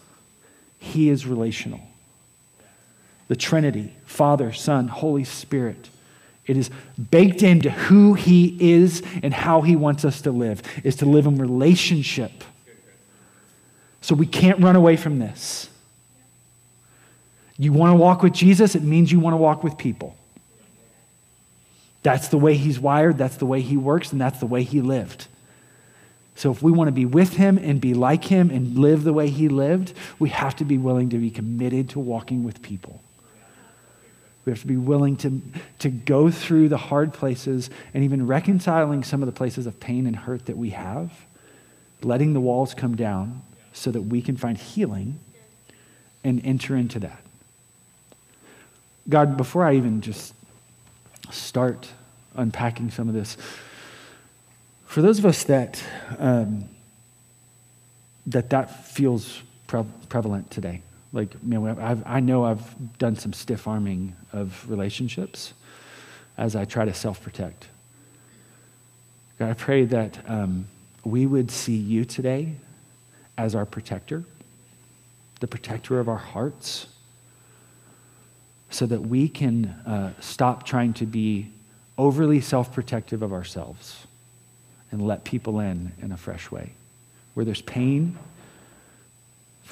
He 0.79 1.09
is 1.09 1.27
relational. 1.27 1.81
The 3.29 3.37
Trinity, 3.37 3.95
Father, 4.05 4.53
Son, 4.53 4.89
Holy 4.89 5.25
Spirit. 5.25 5.89
It 6.53 6.59
is 6.59 6.71
baked 7.11 7.43
into 7.43 7.71
who 7.71 8.15
He 8.15 8.57
is 8.61 9.03
and 9.23 9.35
how 9.35 9.63
He 9.63 9.75
wants 9.75 10.05
us 10.05 10.21
to 10.23 10.31
live, 10.31 10.63
is 10.85 10.97
to 10.97 11.07
live 11.07 11.27
in 11.27 11.37
relationship 11.39 12.45
so 14.03 14.17
we 14.17 14.27
can't 14.27 14.61
run 14.61 14.77
away 14.77 14.97
from 14.97 15.19
this. 15.21 15.71
You 17.57 17.73
want 17.73 17.93
to 17.93 17.97
walk 17.97 18.23
with 18.23 18.33
Jesus, 18.33 18.75
it 18.75 18.83
means 18.83 19.13
you 19.13 19.21
want 19.21 19.33
to 19.35 19.39
walk 19.39 19.63
with 19.63 19.79
people. 19.79 20.17
That's 22.03 22.29
the 22.29 22.37
way 22.37 22.57
he's 22.57 22.81
wired, 22.81 23.17
that's 23.17 23.37
the 23.37 23.47
way 23.47 23.61
he 23.61 23.77
works, 23.77 24.11
and 24.11 24.21
that's 24.21 24.41
the 24.41 24.47
way 24.47 24.65
he 24.65 24.81
lived. 24.81 25.29
So 26.35 26.51
if 26.51 26.63
we 26.63 26.73
want 26.73 26.89
to 26.89 26.93
be 26.93 27.05
with 27.05 27.35
him 27.35 27.59
and 27.59 27.81
be 27.81 27.95
like 27.95 28.25
him 28.25 28.51
and 28.51 28.77
live 28.77 29.05
the 29.05 29.13
way 29.13 29.31
he 29.31 29.49
lived, 29.49 29.93
we 30.19 30.31
have 30.31 30.57
to 30.57 30.65
be 30.65 30.79
willing 30.79 31.11
to 31.11 31.19
be 31.19 31.31
committed 31.31 31.91
to 31.91 32.01
walking 32.01 32.43
with 32.43 32.61
people. 32.61 33.01
We 34.45 34.51
have 34.51 34.61
to 34.61 34.67
be 34.67 34.77
willing 34.77 35.17
to, 35.19 35.41
to 35.81 35.89
go 35.89 36.31
through 36.31 36.69
the 36.69 36.77
hard 36.77 37.13
places 37.13 37.71
and 37.95 38.03
even 38.03 38.27
reconciling 38.27 39.05
some 39.05 39.23
of 39.23 39.27
the 39.27 39.33
places 39.33 39.67
of 39.67 39.79
pain 39.79 40.07
and 40.07 40.17
hurt 40.17 40.47
that 40.47 40.57
we 40.57 40.71
have, 40.71 41.13
letting 42.03 42.33
the 42.33 42.41
walls 42.41 42.75
come 42.75 42.97
down 42.97 43.43
so 43.73 43.91
that 43.91 44.03
we 44.03 44.21
can 44.21 44.37
find 44.37 44.59
healing 44.59 45.21
and 46.25 46.45
enter 46.45 46.77
into 46.77 46.99
that. 47.01 47.23
God, 49.09 49.37
before 49.37 49.65
I 49.65 49.75
even 49.77 50.01
just 50.01 50.35
start 51.31 51.89
unpacking 52.35 52.91
some 52.91 53.09
of 53.09 53.15
this, 53.15 53.37
for 54.87 55.03
those 55.03 55.19
of 55.19 55.27
us 55.27 55.45
that 55.45 55.83
um, 56.19 56.69
that 58.27 58.51
that 58.51 58.87
feels 58.87 59.43
pre- 59.67 59.85
prevalent 60.09 60.51
today, 60.51 60.83
like 61.13 61.43
man, 61.43 61.79
I've, 61.79 62.03
I 62.07 62.21
know 62.21 62.45
I've 62.45 62.99
done 62.99 63.17
some 63.17 63.33
stiff 63.33 63.69
arming 63.69 64.17
of 64.33 64.69
relationships 64.69 65.53
as 66.39 66.57
I 66.57 66.65
try 66.65 66.85
to 66.85 66.95
self 66.95 67.23
protect. 67.23 67.69
God, 69.39 69.51
I 69.51 69.55
pray 69.55 69.85
that 69.87 70.19
um, 70.29 70.69
we 71.05 71.27
would 71.27 71.51
see 71.51 71.77
you 71.77 72.05
today 72.05 72.55
as 73.37 73.55
our 73.55 73.67
protector, 73.67 74.25
the 75.41 75.47
protector 75.47 75.99
of 76.01 76.09
our 76.09 76.17
hearts, 76.17 76.87
so 78.71 78.87
that 78.87 79.01
we 79.01 79.29
can 79.29 79.67
uh, 79.87 80.13
stop 80.21 80.65
trying 80.65 80.93
to 80.95 81.07
be 81.07 81.51
overly 81.99 82.41
self 82.41 82.73
protective 82.73 83.23
of 83.23 83.33
ourselves 83.33 84.07
and 84.91 85.07
let 85.07 85.25
people 85.25 85.61
in 85.61 85.93
in 86.01 86.13
a 86.13 86.17
fresh 86.17 86.51
way. 86.51 86.73
Where 87.35 87.45
there's 87.45 87.63
pain 87.63 88.19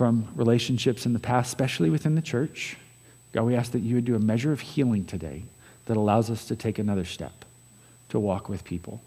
from 0.00 0.26
relationships 0.34 1.04
in 1.04 1.12
the 1.12 1.18
past, 1.18 1.48
especially 1.48 1.90
within 1.90 2.14
the 2.14 2.22
church, 2.22 2.78
God, 3.32 3.42
we 3.42 3.54
ask 3.54 3.72
that 3.72 3.80
you 3.80 3.96
would 3.96 4.06
do 4.06 4.14
a 4.14 4.18
measure 4.18 4.50
of 4.50 4.58
healing 4.58 5.04
today 5.04 5.42
that 5.84 5.98
allows 5.98 6.30
us 6.30 6.46
to 6.46 6.56
take 6.56 6.78
another 6.78 7.04
step 7.04 7.44
to 8.08 8.18
walk 8.18 8.48
with 8.48 8.64
people. 8.64 9.02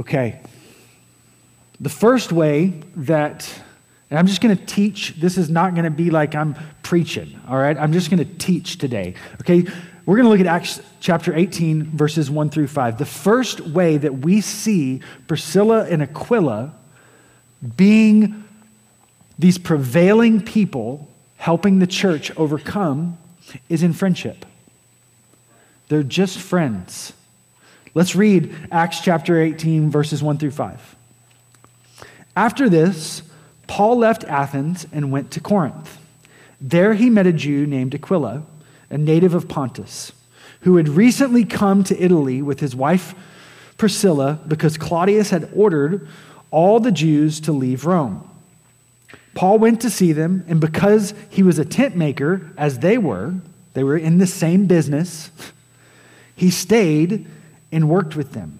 Okay. 0.00 0.40
The 1.78 1.88
first 1.88 2.32
way 2.32 2.82
that, 2.96 3.48
and 4.10 4.18
I'm 4.18 4.26
just 4.26 4.40
going 4.40 4.56
to 4.56 4.66
teach, 4.66 5.14
this 5.20 5.38
is 5.38 5.48
not 5.48 5.74
going 5.74 5.84
to 5.84 5.90
be 5.92 6.10
like 6.10 6.34
I'm 6.34 6.56
preaching, 6.82 7.40
all 7.46 7.58
right? 7.58 7.78
I'm 7.78 7.92
just 7.92 8.10
going 8.10 8.18
to 8.18 8.38
teach 8.38 8.78
today, 8.78 9.14
okay? 9.40 9.64
We're 10.04 10.16
going 10.16 10.24
to 10.24 10.30
look 10.30 10.40
at 10.40 10.46
Acts 10.46 10.80
chapter 10.98 11.32
18, 11.32 11.96
verses 11.96 12.28
1 12.28 12.50
through 12.50 12.66
5. 12.66 12.98
The 12.98 13.06
first 13.06 13.60
way 13.60 13.98
that 13.98 14.18
we 14.18 14.40
see 14.40 15.00
Priscilla 15.28 15.84
and 15.84 16.02
Aquila 16.02 16.74
being 17.76 18.44
these 19.38 19.58
prevailing 19.58 20.40
people 20.40 21.08
helping 21.36 21.78
the 21.78 21.86
church 21.86 22.34
overcome 22.36 23.18
is 23.68 23.82
in 23.82 23.92
friendship. 23.92 24.44
They're 25.88 26.02
just 26.02 26.38
friends. 26.38 27.12
Let's 27.94 28.16
read 28.16 28.54
Acts 28.70 29.00
chapter 29.00 29.40
18, 29.40 29.90
verses 29.90 30.22
1 30.22 30.38
through 30.38 30.50
5. 30.50 30.96
After 32.34 32.68
this, 32.68 33.22
Paul 33.66 33.98
left 33.98 34.24
Athens 34.24 34.86
and 34.92 35.10
went 35.10 35.30
to 35.32 35.40
Corinth. 35.40 35.98
There 36.60 36.94
he 36.94 37.10
met 37.10 37.26
a 37.26 37.32
Jew 37.32 37.66
named 37.66 37.94
Aquila, 37.94 38.42
a 38.90 38.98
native 38.98 39.34
of 39.34 39.48
Pontus, 39.48 40.12
who 40.60 40.76
had 40.76 40.88
recently 40.88 41.44
come 41.44 41.84
to 41.84 42.02
Italy 42.02 42.42
with 42.42 42.60
his 42.60 42.74
wife 42.74 43.14
Priscilla 43.76 44.40
because 44.46 44.78
Claudius 44.78 45.30
had 45.30 45.50
ordered 45.54 46.08
all 46.56 46.80
the 46.80 46.90
Jews 46.90 47.38
to 47.40 47.52
leave 47.52 47.84
Rome. 47.84 48.26
Paul 49.34 49.58
went 49.58 49.82
to 49.82 49.90
see 49.90 50.12
them, 50.12 50.42
and 50.48 50.58
because 50.58 51.12
he 51.28 51.42
was 51.42 51.58
a 51.58 51.66
tent 51.66 51.94
maker, 51.94 52.50
as 52.56 52.78
they 52.78 52.96
were, 52.96 53.34
they 53.74 53.84
were 53.84 53.98
in 53.98 54.16
the 54.16 54.26
same 54.26 54.64
business, 54.64 55.30
he 56.34 56.50
stayed 56.50 57.26
and 57.70 57.90
worked 57.90 58.16
with 58.16 58.32
them. 58.32 58.58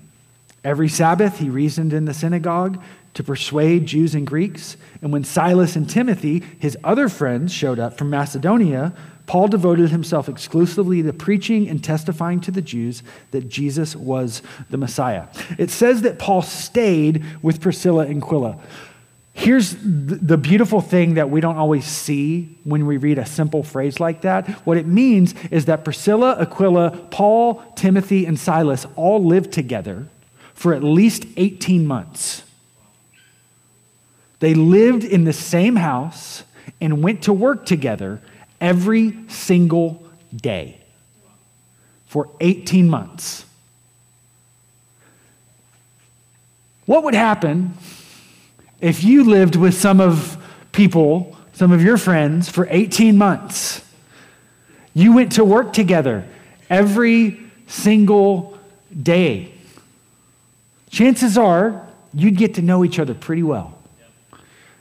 Every 0.62 0.90
Sabbath 0.90 1.38
he 1.38 1.48
reasoned 1.48 1.94
in 1.94 2.04
the 2.04 2.12
synagogue 2.12 2.82
to 3.14 3.24
persuade 3.24 3.86
Jews 3.86 4.14
and 4.14 4.26
Greeks. 4.26 4.76
And 5.00 5.10
when 5.10 5.24
Silas 5.24 5.74
and 5.74 5.88
Timothy, 5.88 6.42
his 6.58 6.76
other 6.84 7.08
friends, 7.08 7.50
showed 7.50 7.78
up 7.78 7.96
from 7.96 8.10
Macedonia, 8.10 8.92
Paul 9.26 9.48
devoted 9.48 9.90
himself 9.90 10.28
exclusively 10.28 11.02
to 11.02 11.12
preaching 11.12 11.68
and 11.68 11.82
testifying 11.82 12.40
to 12.42 12.50
the 12.50 12.62
Jews 12.62 13.02
that 13.32 13.48
Jesus 13.48 13.96
was 13.96 14.40
the 14.70 14.76
Messiah. 14.76 15.26
It 15.58 15.70
says 15.70 16.02
that 16.02 16.18
Paul 16.18 16.42
stayed 16.42 17.24
with 17.42 17.60
Priscilla 17.60 18.06
and 18.06 18.22
Aquila. 18.22 18.58
Here's 19.32 19.76
the 19.82 20.38
beautiful 20.38 20.80
thing 20.80 21.14
that 21.14 21.28
we 21.28 21.42
don't 21.42 21.58
always 21.58 21.84
see 21.84 22.58
when 22.64 22.86
we 22.86 22.96
read 22.96 23.18
a 23.18 23.26
simple 23.26 23.62
phrase 23.62 24.00
like 24.00 24.22
that. 24.22 24.48
What 24.64 24.78
it 24.78 24.86
means 24.86 25.34
is 25.50 25.66
that 25.66 25.84
Priscilla, 25.84 26.40
Aquila, 26.40 26.90
Paul, 27.10 27.62
Timothy, 27.76 28.24
and 28.24 28.38
Silas 28.38 28.86
all 28.96 29.22
lived 29.22 29.52
together 29.52 30.08
for 30.54 30.72
at 30.72 30.82
least 30.82 31.26
18 31.36 31.86
months. 31.86 32.44
They 34.38 34.54
lived 34.54 35.04
in 35.04 35.24
the 35.24 35.34
same 35.34 35.76
house 35.76 36.44
and 36.80 37.02
went 37.02 37.22
to 37.24 37.32
work 37.34 37.66
together 37.66 38.22
every 38.60 39.16
single 39.28 40.06
day 40.34 40.80
for 42.06 42.28
18 42.40 42.88
months. 42.88 43.44
What 46.86 47.02
would 47.02 47.14
happen 47.14 47.74
if 48.80 49.02
you 49.02 49.24
lived 49.24 49.56
with 49.56 49.74
some 49.74 50.00
of 50.00 50.36
people, 50.72 51.36
some 51.52 51.72
of 51.72 51.82
your 51.82 51.98
friends, 51.98 52.48
for 52.48 52.66
18 52.70 53.18
months? 53.18 53.82
You 54.94 55.12
went 55.12 55.32
to 55.32 55.44
work 55.44 55.72
together 55.72 56.26
every 56.70 57.40
single 57.66 58.58
day. 59.02 59.52
Chances 60.90 61.36
are 61.36 61.86
you'd 62.14 62.36
get 62.36 62.54
to 62.54 62.62
know 62.62 62.84
each 62.84 62.98
other 62.98 63.14
pretty 63.14 63.42
well. 63.42 63.76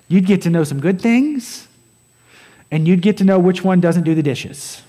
You'd 0.08 0.26
get 0.26 0.44
to 0.44 0.50
know 0.50 0.64
some 0.64 0.80
good 0.80 1.02
things 1.02 1.68
and 2.72 2.88
you'd 2.88 3.02
get 3.02 3.18
to 3.18 3.24
know 3.24 3.40
which 3.40 3.64
one 3.64 3.80
doesn't 3.80 4.04
do 4.04 4.16
the 4.16 4.24
dishes. 4.24 4.82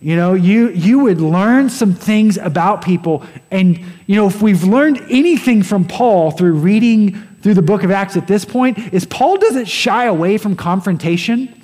You 0.00 0.16
know, 0.16 0.34
you, 0.34 0.68
you 0.68 0.98
would 0.98 1.20
learn 1.20 1.70
some 1.70 1.94
things 1.94 2.36
about 2.36 2.84
people. 2.84 3.24
And, 3.50 3.78
you 4.06 4.16
know, 4.16 4.26
if 4.26 4.42
we've 4.42 4.64
learned 4.64 5.00
anything 5.08 5.62
from 5.62 5.86
Paul 5.86 6.30
through 6.30 6.54
reading 6.54 7.12
through 7.40 7.54
the 7.54 7.62
book 7.62 7.84
of 7.84 7.90
Acts 7.90 8.16
at 8.16 8.26
this 8.26 8.44
point, 8.44 8.78
is 8.92 9.06
Paul 9.06 9.38
doesn't 9.38 9.66
shy 9.66 10.04
away 10.04 10.36
from 10.36 10.56
confrontation. 10.56 11.62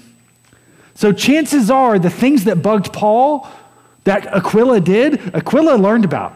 So 0.95 1.12
chances 1.12 1.71
are 1.71 1.99
the 1.99 2.11
things 2.11 2.45
that 2.45 2.62
bugged 2.62 2.93
Paul 2.93 3.47
that 4.05 4.27
Aquila 4.27 4.81
did, 4.81 5.35
Aquila 5.35 5.77
learned 5.77 6.05
about. 6.05 6.35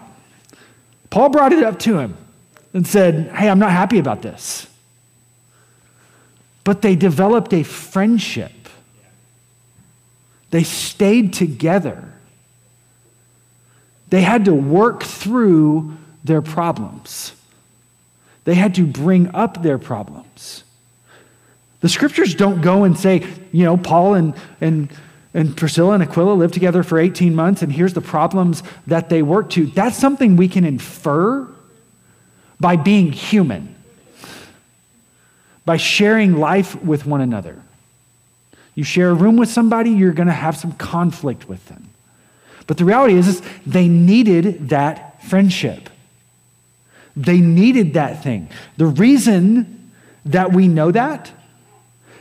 Paul 1.11 1.31
brought 1.31 1.53
it 1.53 1.63
up 1.63 1.79
to 1.81 1.99
him 1.99 2.17
and 2.73 2.87
said, 2.87 3.31
Hey, 3.35 3.49
I'm 3.49 3.59
not 3.59 3.71
happy 3.71 3.99
about 3.99 4.21
this 4.21 4.67
but 6.65 6.81
they 6.81 6.97
developed 6.97 7.53
a 7.53 7.63
friendship. 7.63 8.53
They 10.51 10.65
stayed 10.65 11.35
together. 11.35 12.13
They 14.09 14.23
had 14.23 14.47
to 14.47 14.55
work 14.55 15.03
through 15.03 15.97
their 16.25 16.41
problems. 16.41 17.33
They 18.45 18.55
had 18.55 18.75
to 18.77 18.87
bring 18.87 19.35
up 19.35 19.63
their 19.63 19.79
problems. 19.79 20.65
The 21.81 21.89
scriptures 21.89 22.35
don't 22.35 22.63
go 22.63 22.85
and 22.85 22.99
say, 22.99 23.27
you 23.53 23.65
know, 23.65 23.77
Paul 23.77 24.15
and, 24.15 24.35
and, 24.61 24.91
and 25.35 25.55
Priscilla 25.55 25.95
and 25.95 26.03
Aquila 26.03 26.33
lived 26.33 26.55
together 26.55 26.83
for 26.83 26.99
18 26.99 27.35
months, 27.35 27.61
and 27.61 27.71
here's 27.71 27.93
the 27.93 28.01
problems 28.01 28.63
that 28.87 29.11
they 29.11 29.23
worked 29.23 29.53
to. 29.53 29.67
That's 29.67 29.97
something 29.97 30.37
we 30.37 30.49
can 30.49 30.65
infer 30.65 31.47
by 32.59 32.77
being 32.77 33.13
human 33.13 33.74
by 35.65 35.77
sharing 35.77 36.39
life 36.39 36.81
with 36.83 37.07
one 37.07 37.21
another. 37.21 37.61
You 38.75 38.85
share 38.85 39.11
a 39.11 39.15
room 39.15 39.37
with 39.37 39.49
somebody, 39.49 39.91
you're 39.91 40.13
going 40.13 40.27
to 40.27 40.33
have 40.33 40.57
some 40.57 40.73
conflict 40.73 41.49
with 41.49 41.65
them. 41.67 41.91
But 42.67 42.79
the 42.79 42.85
reality 42.85 43.15
is, 43.15 43.29
is 43.29 43.43
they 43.67 43.89
needed 43.89 44.71
that 44.71 45.23
friendship. 45.25 45.91
They 47.17 47.39
needed 47.39 47.95
that 47.95 48.23
thing. 48.23 48.49
The 48.77 48.87
reason 48.87 49.93
that 50.25 50.53
we 50.53 50.69
know 50.69 50.91
that 50.91 51.31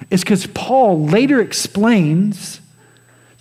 is 0.10 0.22
because 0.22 0.46
Paul 0.48 1.06
later 1.06 1.42
explains 1.42 2.60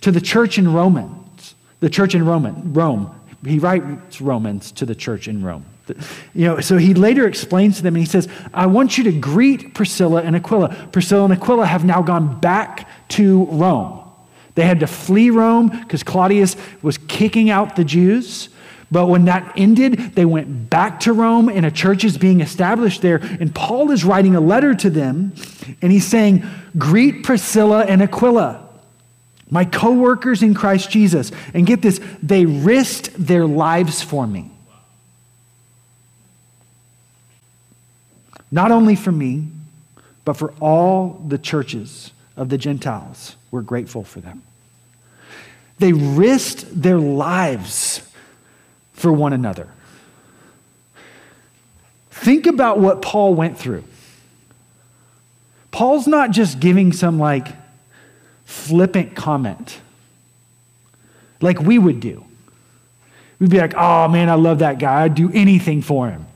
to 0.01 0.11
the 0.11 0.21
church 0.21 0.57
in 0.57 0.71
Romans, 0.73 1.55
the 1.79 1.89
church 1.89 2.15
in 2.15 2.25
Roman, 2.25 2.73
Rome. 2.73 3.13
He 3.45 3.59
writes 3.59 4.21
Romans 4.21 4.71
to 4.73 4.85
the 4.85 4.95
church 4.95 5.27
in 5.27 5.43
Rome. 5.43 5.65
You 6.33 6.45
know, 6.45 6.59
so 6.61 6.77
he 6.77 6.93
later 6.93 7.27
explains 7.27 7.77
to 7.77 7.83
them 7.83 7.95
and 7.95 8.03
he 8.03 8.09
says, 8.09 8.29
I 8.53 8.67
want 8.67 8.97
you 8.97 9.03
to 9.05 9.11
greet 9.11 9.73
Priscilla 9.73 10.21
and 10.21 10.35
Aquila. 10.35 10.89
Priscilla 10.91 11.25
and 11.25 11.33
Aquila 11.33 11.65
have 11.65 11.83
now 11.83 12.01
gone 12.01 12.39
back 12.39 12.87
to 13.09 13.45
Rome. 13.45 13.99
They 14.55 14.65
had 14.65 14.79
to 14.81 14.87
flee 14.87 15.29
Rome 15.29 15.69
because 15.69 16.03
Claudius 16.03 16.55
was 16.81 16.97
kicking 16.97 17.49
out 17.49 17.75
the 17.75 17.83
Jews. 17.83 18.49
But 18.91 19.07
when 19.07 19.25
that 19.25 19.53
ended, 19.57 20.13
they 20.13 20.25
went 20.25 20.69
back 20.69 20.99
to 21.01 21.13
Rome 21.13 21.49
and 21.49 21.65
a 21.65 21.71
church 21.71 22.03
is 22.03 22.17
being 22.17 22.41
established 22.41 23.01
there. 23.01 23.17
And 23.17 23.53
Paul 23.53 23.89
is 23.91 24.05
writing 24.05 24.35
a 24.35 24.39
letter 24.39 24.75
to 24.75 24.89
them 24.89 25.33
and 25.81 25.91
he's 25.91 26.05
saying, 26.05 26.43
Greet 26.77 27.23
Priscilla 27.23 27.85
and 27.85 28.03
Aquila, 28.03 28.69
my 29.49 29.65
co 29.65 29.91
workers 29.91 30.43
in 30.43 30.53
Christ 30.53 30.91
Jesus. 30.91 31.31
And 31.53 31.65
get 31.65 31.81
this, 31.81 31.99
they 32.21 32.45
risked 32.45 33.11
their 33.17 33.47
lives 33.47 34.01
for 34.01 34.27
me. 34.27 34.52
Not 38.53 38.71
only 38.71 38.95
for 38.95 39.11
me, 39.11 39.47
but 40.25 40.33
for 40.33 40.53
all 40.61 41.19
the 41.27 41.39
churches 41.39 42.11
of 42.37 42.49
the 42.49 42.57
Gentiles. 42.57 43.35
We're 43.49 43.63
grateful 43.63 44.03
for 44.03 44.21
them. 44.21 44.43
They 45.79 45.91
risked 45.91 46.79
their 46.79 46.99
lives 46.99 48.07
for 48.93 49.11
one 49.11 49.33
another. 49.33 49.69
Think 52.11 52.45
about 52.45 52.77
what 52.77 53.01
Paul 53.01 53.33
went 53.33 53.57
through. 53.57 53.83
Paul's 55.71 56.05
not 56.05 56.29
just 56.29 56.59
giving 56.59 56.93
some 56.93 57.17
like 57.17 57.47
flippant 58.45 59.15
comment 59.15 59.79
like 61.41 61.59
we 61.59 61.79
would 61.79 61.99
do. 61.99 62.23
We'd 63.39 63.49
be 63.49 63.57
like, 63.57 63.73
oh 63.75 64.07
man, 64.09 64.29
I 64.29 64.35
love 64.35 64.59
that 64.59 64.77
guy. 64.77 65.01
I'd 65.01 65.15
do 65.15 65.31
anything 65.33 65.81
for 65.81 66.07
him. 66.07 66.27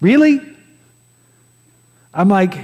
Really? 0.00 0.49
I'm 2.12 2.28
like, 2.28 2.58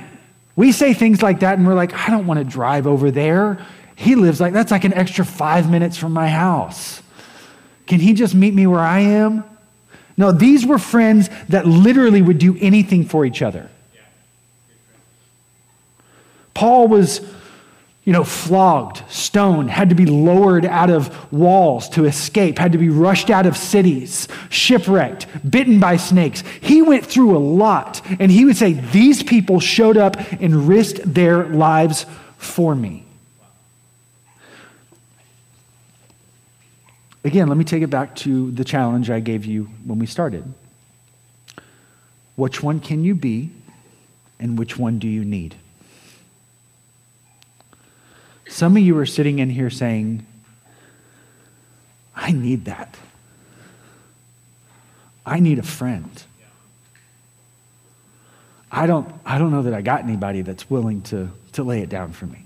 we 0.57 0.73
say 0.73 0.95
things 0.95 1.23
like 1.23 1.41
that 1.41 1.59
and 1.59 1.67
we're 1.67 1.75
like, 1.75 1.95
I 1.95 2.11
don't 2.11 2.27
want 2.27 2.39
to 2.39 2.45
drive 2.45 2.87
over 2.87 3.11
there. 3.11 3.65
He 3.95 4.15
lives 4.15 4.41
like, 4.41 4.53
that's 4.53 4.71
like 4.71 4.85
an 4.85 4.95
extra 4.95 5.25
five 5.25 5.71
minutes 5.71 5.97
from 5.97 6.13
my 6.13 6.29
house. 6.29 7.03
Can 7.87 8.01
he 8.01 8.13
just 8.13 8.35
meet 8.35 8.55
me 8.55 8.67
where 8.67 8.81
I 8.81 9.01
am? 9.01 9.45
No, 10.17 10.33
these 10.33 10.67
were 10.67 10.79
friends 10.79 11.29
that 11.49 11.67
literally 11.67 12.23
would 12.23 12.39
do 12.39 12.57
anything 12.59 13.05
for 13.05 13.25
each 13.25 13.43
other. 13.43 13.71
Paul 16.55 16.89
was 16.89 17.21
you 18.07 18.13
know, 18.13 18.23
flogged, 18.23 19.03
stoned, 19.11 19.69
had 19.69 19.89
to 19.89 19.97
be 19.97 20.07
lowered 20.07 20.65
out 20.65 20.91
of 20.91 21.33
walls 21.33 21.89
to 21.89 22.05
escape, 22.05 22.57
had 22.57 22.71
to 22.71 22.79
be 22.79 22.89
rushed 22.89 23.31
out 23.31 23.47
of 23.47 23.57
cities, 23.57 24.29
shipwrecked, 24.49 25.27
bitten 25.51 25.81
by 25.81 25.97
snakes. 25.97 26.45
He 26.61 26.83
went 26.83 27.05
through 27.05 27.37
a 27.37 27.39
lot. 27.39 28.01
And 28.21 28.31
he 28.31 28.45
would 28.45 28.57
say, 28.57 28.75
These 28.75 29.25
people 29.25 29.59
showed 29.59 29.97
up 29.97 30.17
and 30.41 30.69
risked 30.69 31.01
their 31.03 31.49
lives 31.49 32.07
for 32.39 32.77
me. 32.77 33.05
Again, 37.25 37.49
let 37.49 37.59
me 37.59 37.65
take 37.65 37.83
it 37.83 37.91
back 37.91 38.15
to 38.17 38.53
the 38.53 38.65
challenge 38.65 39.11
I 39.11 39.19
gave 39.19 39.45
you 39.45 39.65
when 39.85 39.99
we 39.99 40.07
started. 40.07 40.55
Which 42.37 42.63
one 42.63 42.79
can 42.79 43.03
you 43.03 43.17
be, 43.17 43.51
and 44.39 44.57
which 44.57 44.79
one 44.79 45.01
do 45.01 45.09
you 45.09 45.25
need? 45.25 45.57
Some 48.49 48.77
of 48.77 48.83
you 48.83 48.97
are 48.99 49.07
sitting 49.07 49.39
in 49.39 49.51
here 49.51 49.71
saying, 49.71 50.27
I 52.15 52.33
need 52.33 52.65
that. 52.67 52.97
I 55.25 55.41
need 55.41 55.59
a 55.59 55.63
friend. 55.63 56.23
I 58.71 58.87
don't, 58.87 59.13
I 59.25 59.39
don't 59.39 59.51
know 59.51 59.63
that 59.63 59.75
I 59.75 59.83
got 59.83 60.03
anybody 60.03 60.43
that's 60.43 60.71
willing 60.71 61.03
to, 61.03 61.31
to 61.53 61.63
lay 61.63 61.81
it 61.81 61.89
down 61.89 62.13
for 62.13 62.27
me. 62.27 62.45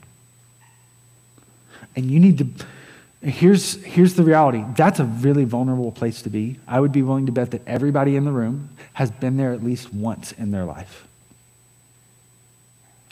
And 1.96 2.10
you 2.10 2.20
need 2.20 2.38
to, 2.38 3.28
here's, 3.28 3.74
here's 3.84 4.14
the 4.14 4.22
reality 4.22 4.64
that's 4.76 5.00
a 5.00 5.04
really 5.04 5.44
vulnerable 5.44 5.92
place 5.92 6.22
to 6.22 6.30
be. 6.30 6.58
I 6.66 6.80
would 6.80 6.92
be 6.92 7.02
willing 7.02 7.26
to 7.26 7.32
bet 7.32 7.50
that 7.50 7.62
everybody 7.66 8.16
in 8.16 8.24
the 8.24 8.32
room 8.32 8.70
has 8.94 9.10
been 9.10 9.36
there 9.36 9.52
at 9.52 9.62
least 9.62 9.92
once 9.92 10.32
in 10.32 10.50
their 10.50 10.64
life. 10.64 11.06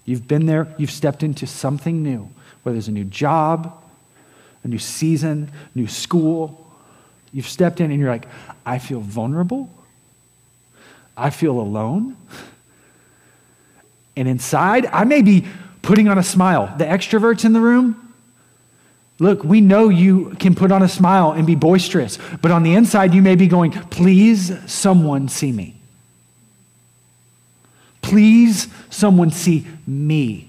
You've 0.04 0.26
been 0.26 0.46
there, 0.46 0.74
you've 0.78 0.90
stepped 0.90 1.22
into 1.22 1.46
something 1.46 2.02
new 2.02 2.30
whether 2.68 2.76
it's 2.76 2.88
a 2.88 2.92
new 2.92 3.04
job, 3.04 3.82
a 4.62 4.68
new 4.68 4.78
season, 4.78 5.50
new 5.74 5.86
school. 5.86 6.70
You've 7.32 7.48
stepped 7.48 7.80
in 7.80 7.90
and 7.90 7.98
you're 7.98 8.10
like, 8.10 8.26
I 8.66 8.78
feel 8.78 9.00
vulnerable. 9.00 9.70
I 11.16 11.30
feel 11.30 11.58
alone. 11.58 12.14
And 14.16 14.28
inside, 14.28 14.84
I 14.86 15.04
may 15.04 15.22
be 15.22 15.46
putting 15.80 16.08
on 16.08 16.18
a 16.18 16.22
smile. 16.22 16.74
The 16.76 16.84
extroverts 16.84 17.46
in 17.46 17.54
the 17.54 17.60
room, 17.60 18.14
look, 19.18 19.42
we 19.42 19.62
know 19.62 19.88
you 19.88 20.36
can 20.38 20.54
put 20.54 20.70
on 20.70 20.82
a 20.82 20.88
smile 20.88 21.32
and 21.32 21.46
be 21.46 21.54
boisterous, 21.54 22.18
but 22.42 22.50
on 22.50 22.64
the 22.64 22.74
inside, 22.74 23.14
you 23.14 23.22
may 23.22 23.34
be 23.34 23.46
going, 23.46 23.72
please, 23.72 24.52
someone 24.70 25.28
see 25.28 25.52
me. 25.52 25.74
Please, 28.02 28.68
someone 28.90 29.30
see 29.30 29.66
me. 29.86 30.47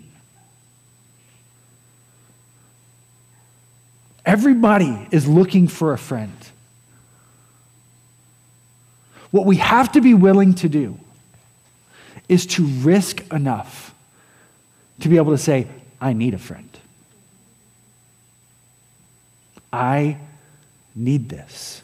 Everybody 4.30 5.08
is 5.10 5.28
looking 5.28 5.68
for 5.68 5.92
a 5.92 5.98
friend. 5.98 6.32
What 9.32 9.48
we 9.48 9.56
have 9.56 9.94
to 9.94 10.02
be 10.02 10.14
willing 10.14 10.54
to 10.54 10.70
do 10.70 11.00
is 12.28 12.46
to 12.46 12.64
risk 12.64 13.26
enough 13.34 13.92
to 15.00 15.10
be 15.10 15.18
able 15.18 15.32
to 15.32 15.38
say, 15.40 15.68
I 16.00 16.14
need 16.14 16.36
a 16.36 16.38
friend. 16.38 16.70
I 19.74 20.20
need 20.94 21.28
this. 21.28 21.82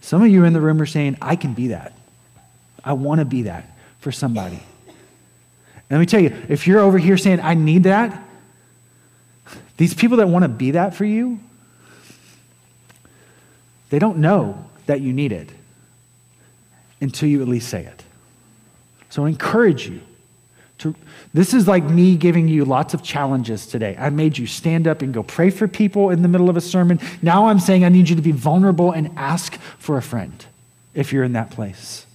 Some 0.00 0.22
of 0.22 0.28
you 0.28 0.44
in 0.44 0.52
the 0.52 0.60
room 0.60 0.80
are 0.80 0.86
saying, 0.86 1.16
I 1.20 1.34
can 1.34 1.54
be 1.54 1.68
that. 1.68 1.98
I 2.84 2.92
want 2.92 3.18
to 3.18 3.24
be 3.24 3.42
that 3.42 3.76
for 3.98 4.12
somebody. 4.12 4.62
And 4.86 4.94
let 5.90 5.98
me 5.98 6.06
tell 6.06 6.20
you, 6.20 6.40
if 6.48 6.68
you're 6.68 6.78
over 6.78 6.98
here 6.98 7.16
saying, 7.16 7.40
I 7.40 7.54
need 7.54 7.82
that, 7.82 8.28
these 9.76 9.94
people 9.94 10.18
that 10.18 10.28
want 10.28 10.42
to 10.44 10.48
be 10.48 10.72
that 10.72 10.94
for 10.94 11.04
you, 11.04 11.40
they 13.90 13.98
don't 13.98 14.18
know 14.18 14.64
that 14.86 15.00
you 15.00 15.12
need 15.12 15.32
it 15.32 15.50
until 17.00 17.28
you 17.28 17.42
at 17.42 17.48
least 17.48 17.68
say 17.68 17.84
it. 17.84 18.04
So 19.10 19.26
I 19.26 19.28
encourage 19.28 19.88
you 19.88 20.00
to, 20.78 20.94
this 21.34 21.52
is 21.52 21.68
like 21.68 21.84
me 21.84 22.16
giving 22.16 22.48
you 22.48 22.64
lots 22.64 22.94
of 22.94 23.02
challenges 23.02 23.66
today. 23.66 23.96
I 23.98 24.10
made 24.10 24.38
you 24.38 24.46
stand 24.46 24.88
up 24.88 25.02
and 25.02 25.12
go 25.12 25.22
pray 25.22 25.50
for 25.50 25.68
people 25.68 26.10
in 26.10 26.22
the 26.22 26.28
middle 26.28 26.48
of 26.48 26.56
a 26.56 26.60
sermon. 26.60 27.00
Now 27.20 27.46
I'm 27.46 27.60
saying 27.60 27.84
I 27.84 27.88
need 27.88 28.08
you 28.08 28.16
to 28.16 28.22
be 28.22 28.32
vulnerable 28.32 28.92
and 28.92 29.10
ask 29.16 29.58
for 29.78 29.96
a 29.96 30.02
friend 30.02 30.44
if 30.94 31.12
you're 31.12 31.24
in 31.24 31.34
that 31.34 31.50
place. 31.50 32.06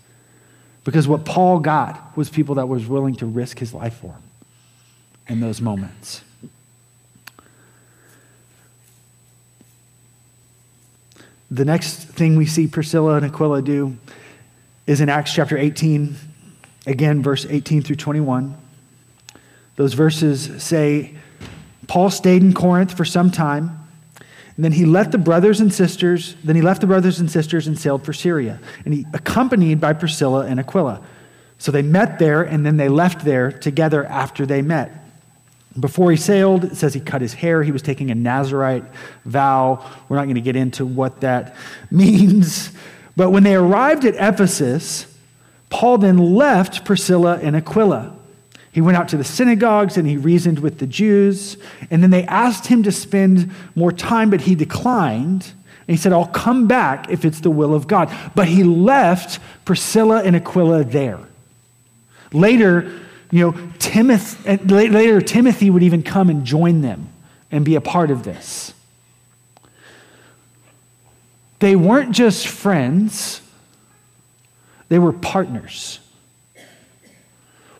Because 0.83 1.07
what 1.07 1.25
Paul 1.25 1.59
got 1.59 2.15
was 2.17 2.29
people 2.29 2.55
that 2.55 2.67
was 2.67 2.87
willing 2.87 3.15
to 3.15 3.25
risk 3.25 3.59
his 3.59 3.73
life 3.73 3.95
for 3.95 4.13
him 4.13 4.23
in 5.27 5.39
those 5.39 5.61
moments. 5.61 6.21
The 11.49 11.65
next 11.65 11.95
thing 11.95 12.35
we 12.35 12.45
see 12.45 12.67
Priscilla 12.67 13.15
and 13.15 13.25
Aquila 13.25 13.61
do 13.61 13.97
is 14.85 14.99
in 14.99 15.07
Acts 15.07 15.33
chapter 15.33 15.57
18, 15.57 16.15
again, 16.85 17.21
verse 17.23 17.45
18 17.45 17.83
through 17.83 17.95
21. 17.95 18.57
Those 19.77 19.93
verses 19.93 20.61
say 20.61 21.15
Paul 21.87 22.09
stayed 22.09 22.41
in 22.41 22.53
Corinth 22.53 22.95
for 22.95 23.05
some 23.05 23.31
time, 23.31 23.87
and 24.55 24.65
then 24.65 24.73
he 24.73 24.85
left 24.85 25.11
the 25.11 25.17
brothers 25.17 25.61
and 25.61 25.73
sisters, 25.73 26.35
then 26.43 26.55
he 26.55 26.61
left 26.61 26.81
the 26.81 26.87
brothers 26.87 27.19
and 27.19 27.31
sisters 27.31 27.67
and 27.67 27.79
sailed 27.79 28.03
for 28.03 28.11
Syria, 28.11 28.59
and 28.83 28.93
he 28.93 29.05
accompanied 29.13 29.79
by 29.79 29.93
Priscilla 29.93 30.45
and 30.47 30.59
Aquila. 30.59 31.01
So 31.59 31.71
they 31.71 31.81
met 31.81 32.19
there, 32.19 32.43
and 32.43 32.65
then 32.65 32.75
they 32.75 32.89
left 32.89 33.23
there 33.23 33.51
together 33.51 34.03
after 34.05 34.45
they 34.45 34.61
met. 34.61 35.06
Before 35.79 36.09
he 36.09 36.17
sailed, 36.17 36.65
it 36.65 36.75
says 36.75 36.93
he 36.93 36.99
cut 36.99 37.21
his 37.21 37.33
hair. 37.33 37.61
He 37.61 37.71
was 37.71 37.81
taking 37.81 38.09
a 38.09 38.15
Nazarite 38.15 38.83
vow. 39.25 39.85
We're 40.09 40.17
not 40.17 40.23
going 40.23 40.35
to 40.35 40.41
get 40.41 40.55
into 40.55 40.85
what 40.85 41.21
that 41.21 41.55
means. 41.91 42.71
But 43.15 43.31
when 43.31 43.43
they 43.43 43.55
arrived 43.55 44.05
at 44.05 44.15
Ephesus, 44.15 45.05
Paul 45.69 45.97
then 45.99 46.17
left 46.17 46.85
Priscilla 46.85 47.39
and 47.41 47.55
Aquila. 47.55 48.15
He 48.71 48.81
went 48.81 48.95
out 48.95 49.07
to 49.09 49.17
the 49.17 49.23
synagogues 49.23 49.97
and 49.97 50.07
he 50.07 50.17
reasoned 50.17 50.59
with 50.59 50.77
the 50.77 50.87
Jews. 50.87 51.57
And 51.89 52.03
then 52.03 52.11
they 52.11 52.25
asked 52.25 52.67
him 52.67 52.83
to 52.83 52.91
spend 52.91 53.51
more 53.75 53.91
time, 53.91 54.29
but 54.29 54.41
he 54.41 54.53
declined. 54.53 55.51
And 55.87 55.95
he 55.95 55.97
said, 55.97 56.13
I'll 56.13 56.27
come 56.27 56.67
back 56.67 57.09
if 57.09 57.25
it's 57.25 57.39
the 57.39 57.49
will 57.49 57.73
of 57.73 57.87
God. 57.87 58.15
But 58.35 58.47
he 58.47 58.63
left 58.63 59.39
Priscilla 59.65 60.21
and 60.21 60.35
Aquila 60.35 60.83
there. 60.83 61.19
Later, 62.33 62.91
you 63.31 63.39
know, 63.39 63.71
Timothy, 63.79 64.57
later 64.65 65.21
Timothy 65.21 65.69
would 65.69 65.83
even 65.83 66.03
come 66.03 66.29
and 66.29 66.45
join 66.45 66.81
them 66.81 67.09
and 67.51 67.65
be 67.65 67.75
a 67.75 67.81
part 67.81 68.11
of 68.11 68.23
this. 68.23 68.73
They 71.59 71.75
weren't 71.75 72.11
just 72.11 72.47
friends, 72.47 73.41
they 74.89 74.99
were 74.99 75.13
partners. 75.13 75.99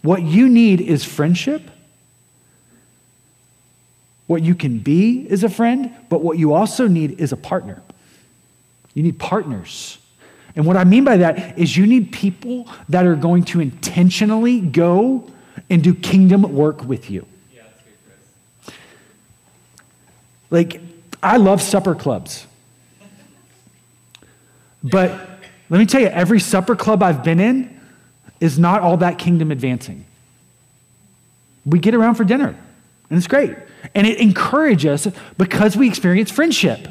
What 0.02 0.22
you 0.24 0.48
need 0.50 0.82
is 0.82 1.04
friendship. 1.04 1.70
What 4.28 4.42
you 4.42 4.56
can 4.56 4.80
be 4.80 5.26
is 5.30 5.44
a 5.44 5.50
friend, 5.50 5.96
but 6.10 6.22
what 6.22 6.38
you 6.38 6.54
also 6.54 6.88
need 6.88 7.20
is 7.20 7.32
a 7.32 7.38
partner. 7.38 7.82
You 8.94 9.04
need 9.04 9.20
partners. 9.20 9.98
And 10.56 10.66
what 10.66 10.76
I 10.76 10.84
mean 10.84 11.04
by 11.04 11.18
that 11.18 11.58
is 11.58 11.78
you 11.78 11.86
need 11.86 12.12
people 12.12 12.68
that 12.90 13.06
are 13.06 13.16
going 13.16 13.44
to 13.46 13.62
intentionally 13.62 14.60
go 14.60 15.32
and 15.69 15.84
do 15.84 15.93
kingdom 15.93 16.41
work 16.53 16.84
with 16.84 17.10
you. 17.10 17.25
Yeah, 17.53 17.63
like, 20.49 20.82
I 21.21 21.38
love 21.38 21.62
supper 21.62 21.95
clubs. 21.95 22.45
But 24.84 25.12
let 25.69 25.80
me 25.80 25.86
tell 25.86 25.99
you, 25.99 26.08
every 26.08 26.39
supper 26.39 26.75
club 26.75 27.03
I've 27.03 27.23
been 27.23 27.39
in 27.39 27.80
is 28.39 28.58
not 28.58 28.82
all 28.82 28.97
that 28.97 29.17
kingdom 29.17 29.51
advancing. 29.51 30.06
We 31.65 31.80
get 31.80 31.93
around 31.93 32.15
for 32.15 32.23
dinner, 32.23 32.56
and 33.10 33.17
it's 33.17 33.27
great. 33.27 33.56
And 33.93 34.08
it 34.08 34.19
encourages 34.19 35.08
us 35.08 35.13
because 35.38 35.75
we 35.75 35.88
experience 35.88 36.32
friendship. 36.32 36.88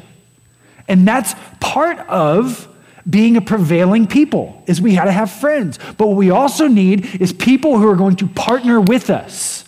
And 0.87 1.07
that's 1.07 1.35
part 1.59 1.99
of 2.07 2.67
being 3.09 3.37
a 3.37 3.41
prevailing 3.41 4.07
people 4.07 4.61
is 4.67 4.81
we 4.81 4.95
had 4.95 5.05
to 5.05 5.11
have 5.11 5.31
friends. 5.31 5.79
But 5.97 6.07
what 6.07 6.17
we 6.17 6.29
also 6.29 6.67
need 6.67 7.21
is 7.21 7.31
people 7.31 7.77
who 7.77 7.87
are 7.87 7.95
going 7.95 8.17
to 8.17 8.27
partner 8.27 8.81
with 8.81 9.09
us 9.09 9.63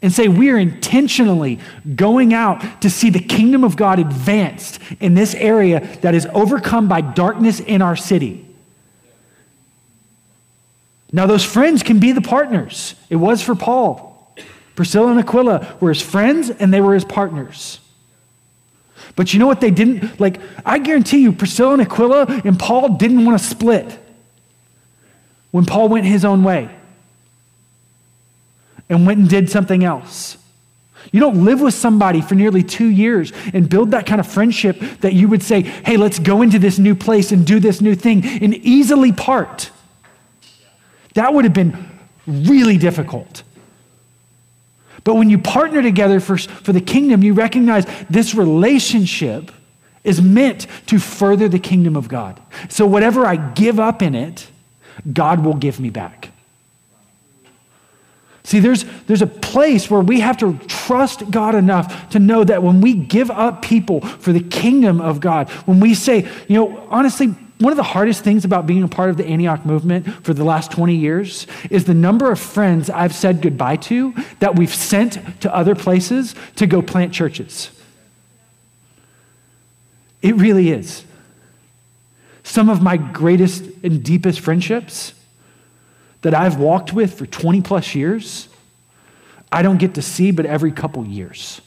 and 0.00 0.12
say 0.12 0.28
we 0.28 0.50
are 0.50 0.58
intentionally 0.58 1.58
going 1.96 2.32
out 2.32 2.82
to 2.82 2.90
see 2.90 3.10
the 3.10 3.20
kingdom 3.20 3.64
of 3.64 3.76
God 3.76 3.98
advanced 3.98 4.80
in 5.00 5.14
this 5.14 5.34
area 5.34 5.80
that 6.02 6.14
is 6.14 6.26
overcome 6.32 6.88
by 6.88 7.00
darkness 7.00 7.60
in 7.60 7.82
our 7.82 7.96
city. 7.96 8.44
Now, 11.10 11.26
those 11.26 11.44
friends 11.44 11.82
can 11.82 12.00
be 12.00 12.12
the 12.12 12.20
partners. 12.20 12.94
It 13.08 13.16
was 13.16 13.42
for 13.42 13.54
Paul. 13.54 14.34
Priscilla 14.76 15.10
and 15.10 15.18
Aquila 15.18 15.76
were 15.80 15.88
his 15.88 16.02
friends 16.02 16.50
and 16.50 16.72
they 16.72 16.80
were 16.80 16.94
his 16.94 17.04
partners. 17.04 17.80
But 19.18 19.34
you 19.34 19.40
know 19.40 19.48
what 19.48 19.60
they 19.60 19.72
didn't? 19.72 20.20
Like, 20.20 20.40
I 20.64 20.78
guarantee 20.78 21.18
you, 21.18 21.32
Priscilla 21.32 21.72
and 21.72 21.82
Aquila 21.82 22.40
and 22.44 22.56
Paul 22.56 22.90
didn't 22.90 23.24
want 23.24 23.36
to 23.36 23.44
split 23.44 23.98
when 25.50 25.66
Paul 25.66 25.88
went 25.88 26.06
his 26.06 26.24
own 26.24 26.44
way 26.44 26.70
and 28.88 29.08
went 29.08 29.18
and 29.18 29.28
did 29.28 29.50
something 29.50 29.82
else. 29.82 30.36
You 31.10 31.18
don't 31.18 31.44
live 31.44 31.60
with 31.60 31.74
somebody 31.74 32.20
for 32.20 32.36
nearly 32.36 32.62
two 32.62 32.86
years 32.86 33.32
and 33.52 33.68
build 33.68 33.90
that 33.90 34.06
kind 34.06 34.20
of 34.20 34.26
friendship 34.28 34.78
that 35.00 35.14
you 35.14 35.26
would 35.26 35.42
say, 35.42 35.62
hey, 35.62 35.96
let's 35.96 36.20
go 36.20 36.42
into 36.42 36.60
this 36.60 36.78
new 36.78 36.94
place 36.94 37.32
and 37.32 37.44
do 37.44 37.58
this 37.58 37.80
new 37.80 37.96
thing 37.96 38.24
and 38.24 38.54
easily 38.54 39.10
part. 39.10 39.72
That 41.14 41.34
would 41.34 41.44
have 41.44 41.54
been 41.54 41.76
really 42.24 42.78
difficult. 42.78 43.42
But 45.08 45.14
when 45.14 45.30
you 45.30 45.38
partner 45.38 45.80
together 45.80 46.20
for, 46.20 46.36
for 46.36 46.74
the 46.74 46.82
kingdom, 46.82 47.22
you 47.22 47.32
recognize 47.32 47.86
this 48.10 48.34
relationship 48.34 49.50
is 50.04 50.20
meant 50.20 50.66
to 50.84 50.98
further 50.98 51.48
the 51.48 51.58
kingdom 51.58 51.96
of 51.96 52.10
God. 52.10 52.38
So 52.68 52.84
whatever 52.84 53.24
I 53.24 53.36
give 53.36 53.80
up 53.80 54.02
in 54.02 54.14
it, 54.14 54.50
God 55.10 55.46
will 55.46 55.54
give 55.54 55.80
me 55.80 55.88
back. 55.88 56.30
See, 58.42 58.60
there's, 58.60 58.84
there's 59.06 59.22
a 59.22 59.26
place 59.26 59.90
where 59.90 60.02
we 60.02 60.20
have 60.20 60.36
to 60.40 60.58
trust 60.66 61.30
God 61.30 61.54
enough 61.54 62.10
to 62.10 62.18
know 62.18 62.44
that 62.44 62.62
when 62.62 62.82
we 62.82 62.92
give 62.92 63.30
up 63.30 63.62
people 63.62 64.02
for 64.02 64.34
the 64.34 64.42
kingdom 64.42 65.00
of 65.00 65.20
God, 65.20 65.48
when 65.64 65.80
we 65.80 65.94
say, 65.94 66.28
you 66.48 66.54
know, 66.54 66.86
honestly, 66.90 67.34
one 67.58 67.72
of 67.72 67.76
the 67.76 67.82
hardest 67.82 68.22
things 68.22 68.44
about 68.44 68.66
being 68.66 68.82
a 68.82 68.88
part 68.88 69.10
of 69.10 69.16
the 69.16 69.26
Antioch 69.26 69.66
movement 69.66 70.08
for 70.24 70.32
the 70.32 70.44
last 70.44 70.70
20 70.70 70.94
years 70.94 71.46
is 71.70 71.84
the 71.84 71.94
number 71.94 72.30
of 72.30 72.38
friends 72.38 72.88
I've 72.88 73.14
said 73.14 73.42
goodbye 73.42 73.76
to 73.76 74.14
that 74.38 74.56
we've 74.56 74.74
sent 74.74 75.40
to 75.40 75.54
other 75.54 75.74
places 75.74 76.34
to 76.56 76.66
go 76.66 76.82
plant 76.82 77.12
churches. 77.12 77.70
It 80.22 80.36
really 80.36 80.70
is. 80.70 81.04
Some 82.44 82.68
of 82.68 82.80
my 82.80 82.96
greatest 82.96 83.64
and 83.82 84.02
deepest 84.02 84.40
friendships 84.40 85.12
that 86.22 86.34
I've 86.34 86.58
walked 86.58 86.92
with 86.92 87.18
for 87.18 87.26
20 87.26 87.60
plus 87.62 87.94
years, 87.94 88.48
I 89.50 89.62
don't 89.62 89.78
get 89.78 89.94
to 89.94 90.02
see 90.02 90.30
but 90.30 90.46
every 90.46 90.72
couple 90.72 91.04
years 91.04 91.60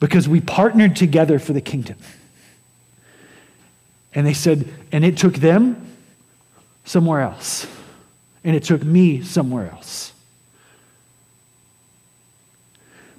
because 0.00 0.28
we 0.28 0.40
partnered 0.40 0.94
together 0.94 1.38
for 1.38 1.52
the 1.52 1.60
kingdom. 1.60 1.96
And 4.14 4.26
they 4.26 4.34
said, 4.34 4.68
and 4.90 5.04
it 5.04 5.16
took 5.16 5.34
them 5.34 5.86
somewhere 6.84 7.20
else. 7.20 7.66
And 8.44 8.56
it 8.56 8.64
took 8.64 8.82
me 8.82 9.22
somewhere 9.22 9.70
else. 9.70 10.12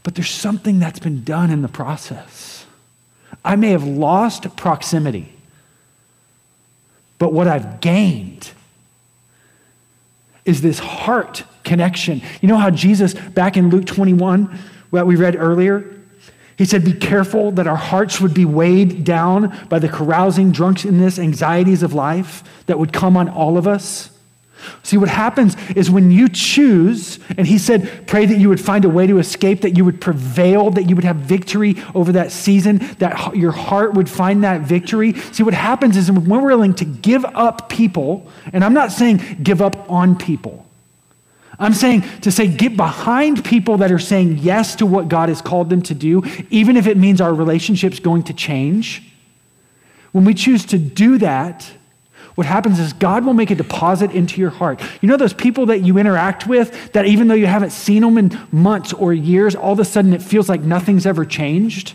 But 0.04 0.15
there's 0.15 0.32
something 0.32 0.80
that's 0.80 0.99
been 0.99 1.23
done 1.23 1.52
in 1.52 1.62
the 1.62 1.67
process. 1.67 2.65
I 3.43 3.56
may 3.56 3.69
have 3.71 3.84
lost 3.84 4.56
proximity, 4.56 5.34
but 7.17 7.32
what 7.32 7.47
I've 7.47 7.80
gained 7.80 8.52
is 10.45 10.62
this 10.62 10.80
heart 10.80 11.43
connection. 11.63 12.21
You 12.41 12.47
know 12.47 12.58
how 12.58 12.71
Jesus, 12.71 13.13
back 13.13 13.56
in 13.56 13.69
Luke 13.69 13.86
21, 13.86 14.58
what 14.89 15.06
we 15.06 15.15
read 15.15 15.36
earlier, 15.36 15.98
he 16.60 16.65
said, 16.65 16.84
Be 16.84 16.91
careful 16.91 17.54
that 17.54 17.67
our 17.67 17.78
hearts 17.78 18.19
would 18.19 18.34
be 18.34 18.43
weighed 18.43 19.06
down 19.06 19.58
by 19.69 19.80
the 19.80 19.88
carousing, 19.88 20.52
drunkenness, 20.52 21.17
anxieties 21.17 21.84
of 21.84 21.93
life 21.93 22.43
that 22.65 22.78
would 22.78 22.91
come 22.91 23.15
on 23.15 23.30
all 23.30 23.58
of 23.58 23.65
us. 23.65 24.12
See, 24.84 24.98
what 24.98 25.08
happens 25.08 25.56
is 25.78 25.89
when 25.89 26.12
you 26.12 26.28
choose, 26.28 27.17
and 27.38 27.48
he 27.48 27.58
said, 27.58 28.06
pray 28.08 28.26
that 28.26 28.38
you 28.38 28.50
would 28.50 28.60
find 28.60 28.84
a 28.84 28.89
way 28.89 29.08
to 29.08 29.19
escape, 29.19 29.62
that 29.62 29.78
you 29.78 29.86
would 29.86 30.02
prevail, 30.02 30.69
that 30.72 30.89
you 30.89 30.95
would 30.95 31.06
have 31.06 31.15
victory 31.15 31.78
over 31.95 32.12
that 32.12 32.30
season, 32.30 32.80
that 33.00 33.38
your 33.38 33.54
heart 33.54 33.93
would 33.93 34.10
find 34.10 34.43
that 34.43 34.60
victory. 34.60 35.13
See, 35.32 35.43
what 35.43 35.54
happens 35.54 35.95
is 35.95 36.12
when 36.12 36.26
we're 36.26 36.45
willing 36.45 36.74
to 36.74 36.84
give 36.84 37.24
up 37.24 37.69
people, 37.69 38.30
and 38.52 38.65
I'm 38.65 38.74
not 38.74 38.91
saying 38.91 39.38
give 39.41 39.62
up 39.62 39.89
on 39.89 40.17
people, 40.17 40.68
I'm 41.60 41.74
saying 41.74 42.04
to 42.22 42.32
say, 42.32 42.48
get 42.48 42.78
behind 42.78 43.43
people 43.43 43.78
that 43.78 43.91
are 43.91 44.00
saying 44.00 44.38
yes 44.38 44.76
to 44.78 44.86
what 44.86 45.10
God 45.10 45.30
has 45.30 45.41
called 45.41 45.69
them 45.69 45.82
to 45.84 45.93
do, 45.93 46.24
even 46.50 46.78
if 46.78 46.88
it 46.88 46.98
means 46.98 47.19
our 47.19 47.34
relationship's 47.34 48.00
going 48.00 48.24
to 48.24 48.34
change. 48.34 49.04
When 50.13 50.24
we 50.24 50.34
choose 50.34 50.65
to 50.67 50.78
do 50.78 51.17
that, 51.17 51.69
what 52.36 52.48
happens 52.48 52.80
is 52.80 52.93
God 52.93 53.26
will 53.26 53.34
make 53.34 53.52
a 53.52 53.56
deposit 53.56 54.12
into 54.12 54.39
your 54.39 54.50
heart. 54.50 54.82
You 55.02 55.10
know 55.10 55.17
those 55.17 55.34
people 55.34 55.65
that 55.65 55.82
you 55.82 55.98
interact 55.98 56.48
with 56.48 56.93
that 56.93 57.06
even 57.06 57.28
though 57.28 57.36
you 57.36 57.48
haven't 57.48 57.72
seen 57.72 58.02
them 58.02 58.17
in 58.17 58.39
months 58.52 58.93
or 58.93 59.13
years, 59.13 59.56
all 59.56 59.74
of 59.74 59.80
a 59.80 59.86
sudden 59.86 60.13
it 60.13 60.22
feels 60.22 60.48
like 60.48 60.62
nothing's 60.62 61.06
ever 61.06 61.26
changed? 61.26 61.93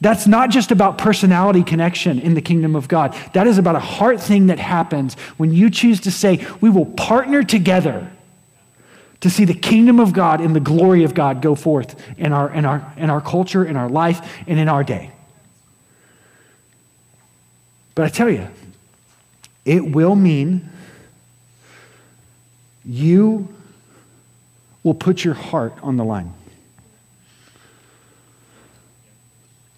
That's 0.00 0.26
not 0.26 0.50
just 0.50 0.70
about 0.70 0.98
personality 0.98 1.62
connection 1.62 2.18
in 2.18 2.34
the 2.34 2.42
kingdom 2.42 2.76
of 2.76 2.86
God. 2.86 3.16
That 3.32 3.46
is 3.46 3.56
about 3.56 3.76
a 3.76 3.80
heart 3.80 4.20
thing 4.20 4.48
that 4.48 4.58
happens 4.58 5.14
when 5.38 5.52
you 5.52 5.70
choose 5.70 6.00
to 6.00 6.10
say, 6.10 6.46
we 6.60 6.68
will 6.68 6.86
partner 6.86 7.42
together 7.42 8.10
to 9.20 9.30
see 9.30 9.46
the 9.46 9.54
kingdom 9.54 9.98
of 9.98 10.12
God 10.12 10.40
and 10.42 10.54
the 10.54 10.60
glory 10.60 11.04
of 11.04 11.14
God 11.14 11.40
go 11.40 11.54
forth 11.54 12.00
in 12.18 12.32
our, 12.32 12.52
in 12.52 12.66
our, 12.66 12.92
in 12.98 13.08
our 13.08 13.22
culture, 13.22 13.64
in 13.64 13.76
our 13.76 13.88
life, 13.88 14.38
and 14.46 14.58
in 14.58 14.68
our 14.68 14.84
day. 14.84 15.10
But 17.94 18.04
I 18.04 18.08
tell 18.10 18.28
you, 18.28 18.46
it 19.64 19.92
will 19.92 20.14
mean 20.14 20.68
you 22.84 23.48
will 24.82 24.94
put 24.94 25.24
your 25.24 25.34
heart 25.34 25.74
on 25.82 25.96
the 25.96 26.04
line. 26.04 26.34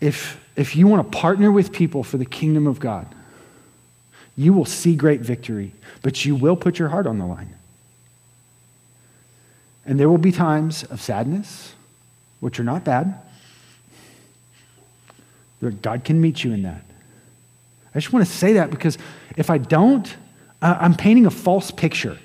If, 0.00 0.44
if 0.56 0.76
you 0.76 0.86
want 0.86 1.10
to 1.10 1.18
partner 1.18 1.50
with 1.50 1.72
people 1.72 2.04
for 2.04 2.18
the 2.18 2.24
kingdom 2.24 2.66
of 2.66 2.80
God, 2.80 3.14
you 4.36 4.52
will 4.52 4.64
see 4.64 4.94
great 4.94 5.20
victory, 5.20 5.72
but 6.02 6.24
you 6.24 6.36
will 6.36 6.56
put 6.56 6.78
your 6.78 6.88
heart 6.88 7.06
on 7.06 7.18
the 7.18 7.26
line. 7.26 7.54
And 9.84 9.98
there 9.98 10.08
will 10.08 10.18
be 10.18 10.30
times 10.30 10.84
of 10.84 11.00
sadness, 11.00 11.74
which 12.40 12.60
are 12.60 12.64
not 12.64 12.84
bad. 12.84 13.20
God 15.82 16.04
can 16.04 16.20
meet 16.20 16.44
you 16.44 16.52
in 16.52 16.62
that. 16.62 16.84
I 17.94 17.98
just 17.98 18.12
want 18.12 18.24
to 18.24 18.32
say 18.32 18.52
that 18.54 18.70
because 18.70 18.96
if 19.36 19.50
I 19.50 19.58
don't, 19.58 20.14
I'm 20.62 20.94
painting 20.94 21.26
a 21.26 21.30
false 21.30 21.70
picture. 21.70 22.18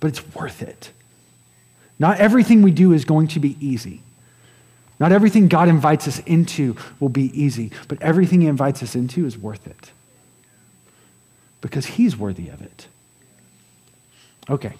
But 0.00 0.08
it's 0.08 0.34
worth 0.34 0.62
it. 0.62 0.92
Not 1.98 2.18
everything 2.18 2.60
we 2.60 2.70
do 2.70 2.92
is 2.92 3.06
going 3.06 3.28
to 3.28 3.40
be 3.40 3.56
easy. 3.66 4.02
Not 4.98 5.12
everything 5.12 5.48
God 5.48 5.68
invites 5.68 6.08
us 6.08 6.20
into 6.20 6.76
will 7.00 7.10
be 7.10 7.24
easy, 7.38 7.70
but 7.88 8.00
everything 8.00 8.40
He 8.40 8.46
invites 8.46 8.82
us 8.82 8.94
into 8.94 9.26
is 9.26 9.36
worth 9.36 9.66
it 9.66 9.92
because 11.60 11.86
He's 11.86 12.16
worthy 12.16 12.48
of 12.48 12.62
it. 12.62 12.88
Okay. 14.48 14.74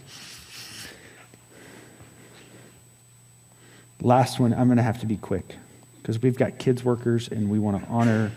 Last 4.00 4.38
one, 4.38 4.52
I'm 4.55 4.68
going 4.68 4.76
to 4.76 4.83
have 4.83 5.00
to 5.00 5.07
be 5.07 5.16
quick 5.16 5.57
because 6.00 6.20
we've 6.22 6.38
got 6.38 6.59
kids 6.59 6.85
workers 6.85 7.29
and 7.29 7.50
we 7.50 7.59
want 7.59 7.83
to 7.83 7.88
honor 7.88 8.31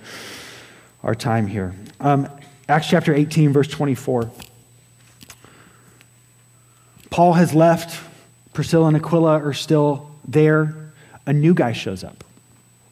our 1.04 1.16
time 1.16 1.48
here. 1.48 1.76
Um, 2.00 2.28
Acts 2.68 2.88
chapter 2.88 3.14
18, 3.14 3.54
verse 3.54 3.68
24. 3.68 4.32
Paul 7.10 7.34
has 7.34 7.54
left. 7.54 8.00
Priscilla 8.54 8.88
and 8.88 8.98
Aquila 8.98 9.40
are 9.40 9.54
still 9.54 10.12
there 10.28 10.89
a 11.30 11.34
new 11.34 11.54
guy 11.54 11.72
shows 11.72 12.04
up, 12.04 12.24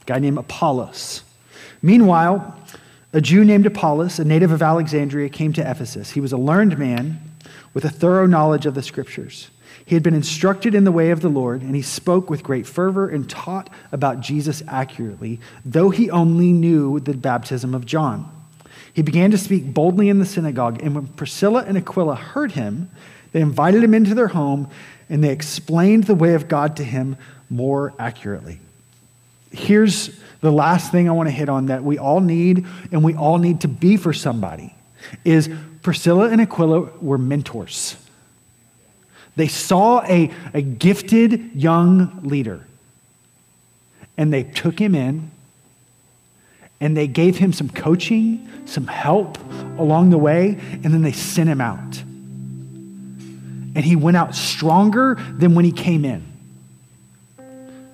a 0.03 0.05
guy 0.05 0.19
named 0.19 0.37
Apollos. 0.37 1.23
Meanwhile, 1.81 2.55
a 3.11 3.19
Jew 3.19 3.43
named 3.43 3.65
Apollos, 3.65 4.19
a 4.19 4.23
native 4.23 4.51
of 4.51 4.61
Alexandria, 4.61 5.27
came 5.27 5.53
to 5.53 5.67
Ephesus. 5.67 6.11
He 6.11 6.21
was 6.21 6.33
a 6.33 6.37
learned 6.37 6.77
man 6.77 7.19
with 7.73 7.83
a 7.83 7.89
thorough 7.89 8.27
knowledge 8.27 8.67
of 8.67 8.75
the 8.75 8.83
scriptures. 8.83 9.49
He 9.85 9.95
had 9.95 10.03
been 10.03 10.13
instructed 10.13 10.75
in 10.75 10.83
the 10.83 10.91
way 10.91 11.09
of 11.09 11.21
the 11.21 11.29
Lord, 11.29 11.63
and 11.63 11.75
he 11.75 11.81
spoke 11.81 12.29
with 12.29 12.43
great 12.43 12.67
fervor 12.67 13.09
and 13.09 13.27
taught 13.27 13.71
about 13.91 14.19
Jesus 14.19 14.61
accurately, 14.67 15.39
though 15.65 15.89
he 15.89 16.11
only 16.11 16.51
knew 16.51 16.99
the 16.99 17.17
baptism 17.17 17.73
of 17.73 17.87
John. 17.87 18.31
He 18.93 19.01
began 19.01 19.31
to 19.31 19.37
speak 19.39 19.73
boldly 19.73 20.09
in 20.09 20.19
the 20.19 20.27
synagogue, 20.27 20.83
and 20.83 20.93
when 20.93 21.07
Priscilla 21.07 21.63
and 21.65 21.75
Aquila 21.75 22.13
heard 22.13 22.51
him, 22.51 22.91
they 23.31 23.41
invited 23.41 23.83
him 23.83 23.95
into 23.95 24.13
their 24.13 24.27
home, 24.27 24.69
and 25.09 25.23
they 25.23 25.31
explained 25.31 26.03
the 26.03 26.13
way 26.13 26.35
of 26.35 26.47
God 26.47 26.75
to 26.75 26.83
him 26.83 27.17
more 27.49 27.93
accurately. 27.99 28.59
Here's 29.51 30.19
the 30.41 30.51
last 30.51 30.91
thing 30.91 31.09
I 31.09 31.11
want 31.13 31.27
to 31.27 31.33
hit 31.33 31.49
on 31.49 31.67
that 31.67 31.83
we 31.83 31.97
all 31.97 32.19
need 32.19 32.65
and 32.91 33.03
we 33.03 33.15
all 33.15 33.37
need 33.37 33.61
to 33.61 33.67
be 33.67 33.97
for 33.97 34.13
somebody 34.13 34.75
is 35.23 35.49
Priscilla 35.81 36.29
and 36.29 36.41
Aquila 36.41 36.81
were 37.01 37.17
mentors. 37.17 37.95
They 39.35 39.47
saw 39.47 40.03
a, 40.03 40.31
a 40.53 40.61
gifted 40.61 41.55
young 41.55 42.21
leader 42.23 42.65
and 44.17 44.33
they 44.33 44.43
took 44.43 44.79
him 44.79 44.95
in 44.95 45.31
and 46.79 46.95
they 46.95 47.07
gave 47.07 47.37
him 47.37 47.53
some 47.53 47.69
coaching, 47.69 48.47
some 48.65 48.87
help 48.87 49.37
along 49.79 50.09
the 50.09 50.17
way, 50.17 50.59
and 50.71 50.85
then 50.85 51.01
they 51.01 51.11
sent 51.11 51.49
him 51.49 51.61
out. 51.61 52.03
And 53.75 53.85
he 53.85 53.95
went 53.95 54.17
out 54.17 54.35
stronger 54.35 55.17
than 55.37 55.55
when 55.55 55.65
he 55.65 55.71
came 55.71 56.05
in. 56.05 56.36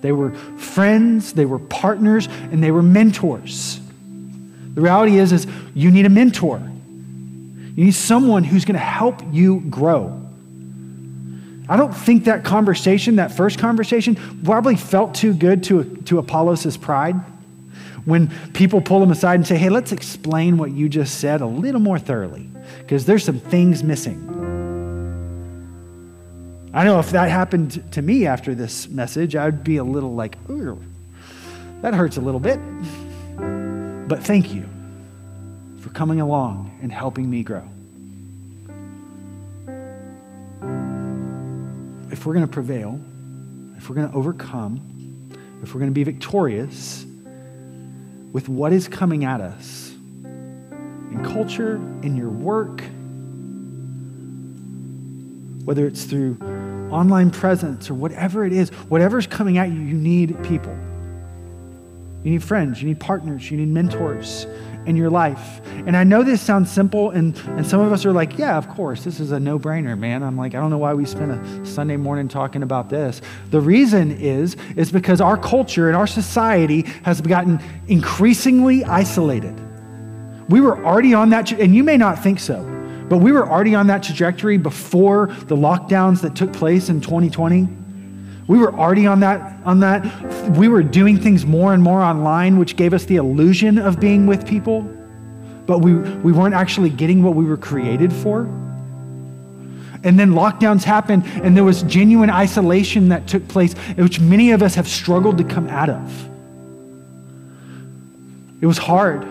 They 0.03 0.11
were 0.11 0.33
friends, 0.33 1.31
they 1.31 1.45
were 1.45 1.59
partners, 1.59 2.27
and 2.27 2.61
they 2.61 2.71
were 2.71 2.83
mentors. 2.83 3.79
The 4.73 4.81
reality 4.81 5.17
is, 5.17 5.31
is 5.31 5.47
you 5.73 5.91
need 5.91 6.05
a 6.05 6.09
mentor. 6.09 6.61
You 7.75 7.85
need 7.85 7.93
someone 7.95 8.43
who's 8.43 8.65
going 8.65 8.73
to 8.73 8.79
help 8.79 9.21
you 9.31 9.61
grow. 9.61 10.19
I 11.69 11.77
don't 11.77 11.93
think 11.93 12.25
that 12.25 12.43
conversation, 12.43 13.15
that 13.15 13.31
first 13.31 13.59
conversation, 13.59 14.41
probably 14.43 14.75
felt 14.75 15.15
too 15.15 15.33
good 15.33 15.63
to, 15.63 15.85
to 16.05 16.19
Apollos' 16.19 16.75
pride. 16.75 17.15
When 18.03 18.27
people 18.51 18.81
pull 18.81 19.01
him 19.01 19.09
aside 19.09 19.35
and 19.35 19.47
say, 19.47 19.55
hey, 19.55 19.69
let's 19.69 19.93
explain 19.93 20.57
what 20.57 20.71
you 20.71 20.89
just 20.89 21.21
said 21.21 21.39
a 21.39 21.45
little 21.45 21.79
more 21.79 21.97
thoroughly, 21.97 22.49
because 22.79 23.05
there's 23.05 23.23
some 23.23 23.39
things 23.39 23.83
missing. 23.83 24.32
I 26.75 26.83
know 26.85 26.97
if 26.97 27.11
that 27.11 27.29
happened 27.29 27.91
to 27.91 28.01
me 28.01 28.25
after 28.25 28.55
this 28.55 28.87
message, 28.87 29.35
I'd 29.35 29.63
be 29.63 29.77
a 29.77 29.83
little 29.83 30.15
like, 30.15 30.37
that 30.47 31.93
hurts 31.93 32.17
a 32.17 32.21
little 32.21 32.39
bit. 32.39 32.59
But 34.07 34.23
thank 34.23 34.51
you 34.55 34.67
for 35.77 35.89
coming 35.89 36.19
along 36.19 36.79
and 36.81 36.91
helping 36.91 37.29
me 37.29 37.43
grow. 37.43 37.69
If 42.11 42.25
we're 42.25 42.33
going 42.33 42.47
to 42.47 42.51
prevail, 42.51 42.99
if 43.77 43.87
we're 43.87 43.95
going 43.95 44.09
to 44.09 44.17
overcome, 44.17 45.29
if 45.61 45.75
we're 45.75 45.79
going 45.79 45.91
to 45.91 45.95
be 45.95 46.03
victorious 46.03 47.05
with 48.31 48.49
what 48.49 48.73
is 48.73 48.87
coming 48.87 49.25
at 49.25 49.41
us 49.41 49.91
in 50.23 51.21
culture, 51.23 51.75
in 52.01 52.15
your 52.15 52.29
work, 52.29 52.81
whether 55.65 55.85
it's 55.85 56.03
through 56.05 56.37
online 56.93 57.31
presence 57.31 57.89
or 57.89 57.95
whatever 57.95 58.45
it 58.45 58.53
is, 58.53 58.69
whatever's 58.89 59.27
coming 59.27 59.57
at 59.57 59.69
you, 59.69 59.79
you 59.79 59.95
need 59.95 60.41
people. 60.43 60.75
You 62.23 62.31
need 62.31 62.43
friends, 62.43 62.81
you 62.81 62.87
need 62.87 62.99
partners, 62.99 63.51
you 63.51 63.57
need 63.57 63.67
mentors 63.67 64.47
in 64.85 64.95
your 64.95 65.09
life. 65.09 65.61
And 65.85 65.95
I 65.95 66.03
know 66.03 66.23
this 66.23 66.41
sounds 66.41 66.71
simple, 66.71 67.11
and, 67.11 67.35
and 67.47 67.65
some 67.65 67.79
of 67.81 67.91
us 67.91 68.05
are 68.05 68.13
like, 68.13 68.37
yeah, 68.37 68.57
of 68.57 68.69
course, 68.69 69.03
this 69.03 69.19
is 69.19 69.31
a 69.31 69.39
no 69.39 69.59
brainer, 69.59 69.97
man. 69.97 70.23
I'm 70.23 70.37
like, 70.37 70.55
I 70.55 70.59
don't 70.59 70.69
know 70.69 70.77
why 70.77 70.93
we 70.93 71.05
spend 71.05 71.31
a 71.31 71.65
Sunday 71.65 71.97
morning 71.97 72.27
talking 72.27 72.63
about 72.63 72.89
this. 72.89 73.21
The 73.49 73.59
reason 73.59 74.11
is, 74.11 74.55
is 74.75 74.91
because 74.91 75.21
our 75.21 75.37
culture 75.37 75.87
and 75.87 75.97
our 75.97 76.07
society 76.07 76.83
has 77.03 77.21
gotten 77.21 77.59
increasingly 77.87 78.83
isolated. 78.85 79.59
We 80.49 80.61
were 80.61 80.83
already 80.85 81.13
on 81.13 81.29
that, 81.31 81.51
and 81.51 81.75
you 81.75 81.83
may 81.83 81.97
not 81.97 82.21
think 82.21 82.39
so, 82.39 82.61
but 83.13 83.19
we 83.19 83.31
were 83.31 83.47
already 83.47 83.75
on 83.75 83.85
that 83.85 84.01
trajectory 84.01 84.57
before 84.57 85.27
the 85.45 85.55
lockdowns 85.55 86.21
that 86.21 86.35
took 86.35 86.51
place 86.51 86.89
in 86.89 86.99
2020. 86.99 87.67
We 88.47 88.57
were 88.57 88.73
already 88.73 89.05
on 89.05 89.19
that, 89.19 89.63
on 89.65 89.81
that. 89.81 90.03
We 90.57 90.67
were 90.67 90.81
doing 90.81 91.19
things 91.19 91.45
more 91.45 91.75
and 91.75 91.83
more 91.83 92.01
online, 92.01 92.57
which 92.57 92.75
gave 92.75 92.91
us 92.91 93.05
the 93.05 93.17
illusion 93.17 93.77
of 93.77 93.99
being 93.99 94.25
with 94.25 94.47
people, 94.47 94.81
but 95.67 95.81
we, 95.81 95.93
we 95.93 96.31
weren't 96.31 96.55
actually 96.55 96.89
getting 96.89 97.21
what 97.21 97.35
we 97.35 97.45
were 97.45 97.55
created 97.55 98.11
for. 98.11 98.45
And 100.03 100.17
then 100.17 100.31
lockdowns 100.31 100.83
happened, 100.83 101.23
and 101.43 101.55
there 101.55 101.63
was 101.63 101.83
genuine 101.83 102.31
isolation 102.31 103.09
that 103.09 103.27
took 103.27 103.47
place, 103.47 103.75
which 103.95 104.19
many 104.19 104.53
of 104.53 104.63
us 104.63 104.73
have 104.73 104.87
struggled 104.87 105.37
to 105.37 105.43
come 105.43 105.69
out 105.69 105.91
of. 105.91 106.29
It 108.59 108.65
was 108.65 108.79
hard. 108.79 109.23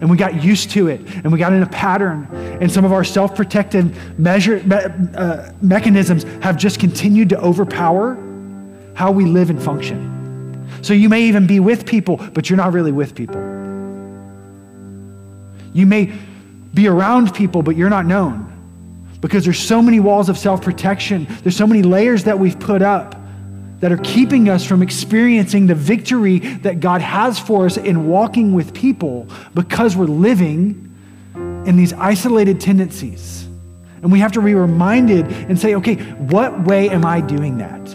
And 0.00 0.10
we 0.10 0.16
got 0.16 0.42
used 0.42 0.70
to 0.72 0.88
it, 0.88 1.00
and 1.00 1.32
we 1.32 1.38
got 1.38 1.54
in 1.54 1.62
a 1.62 1.68
pattern. 1.68 2.28
And 2.60 2.70
some 2.70 2.84
of 2.84 2.92
our 2.92 3.04
self 3.04 3.34
protective 3.34 4.18
measure, 4.18 4.62
me, 4.62 4.76
uh, 4.76 5.52
mechanisms 5.62 6.24
have 6.42 6.56
just 6.56 6.78
continued 6.78 7.30
to 7.30 7.40
overpower 7.40 8.22
how 8.94 9.10
we 9.10 9.24
live 9.24 9.50
and 9.50 9.62
function. 9.62 10.68
So 10.82 10.92
you 10.92 11.08
may 11.08 11.22
even 11.22 11.46
be 11.46 11.60
with 11.60 11.86
people, 11.86 12.16
but 12.34 12.50
you're 12.50 12.56
not 12.56 12.72
really 12.72 12.92
with 12.92 13.14
people. 13.14 13.40
You 15.72 15.86
may 15.86 16.12
be 16.74 16.88
around 16.88 17.34
people, 17.34 17.62
but 17.62 17.76
you're 17.76 17.90
not 17.90 18.06
known 18.06 18.52
because 19.20 19.44
there's 19.44 19.58
so 19.58 19.82
many 19.82 20.00
walls 20.00 20.28
of 20.28 20.38
self 20.38 20.62
protection, 20.62 21.26
there's 21.42 21.56
so 21.56 21.66
many 21.66 21.82
layers 21.82 22.24
that 22.24 22.38
we've 22.38 22.58
put 22.58 22.82
up 22.82 23.14
that 23.80 23.92
are 23.92 23.98
keeping 23.98 24.48
us 24.48 24.64
from 24.64 24.82
experiencing 24.82 25.66
the 25.66 25.74
victory 25.74 26.38
that 26.38 26.80
God 26.80 27.00
has 27.02 27.38
for 27.38 27.66
us 27.66 27.76
in 27.76 28.06
walking 28.06 28.52
with 28.52 28.72
people 28.74 29.28
because 29.54 29.96
we're 29.96 30.06
living 30.06 30.82
in 31.66 31.76
these 31.76 31.92
isolated 31.92 32.60
tendencies. 32.60 33.46
And 34.02 34.10
we 34.10 34.20
have 34.20 34.32
to 34.32 34.40
be 34.40 34.54
reminded 34.54 35.26
and 35.26 35.58
say, 35.58 35.74
okay, 35.74 35.96
what 35.96 36.64
way 36.64 36.88
am 36.88 37.04
I 37.04 37.20
doing 37.20 37.58
that? 37.58 37.92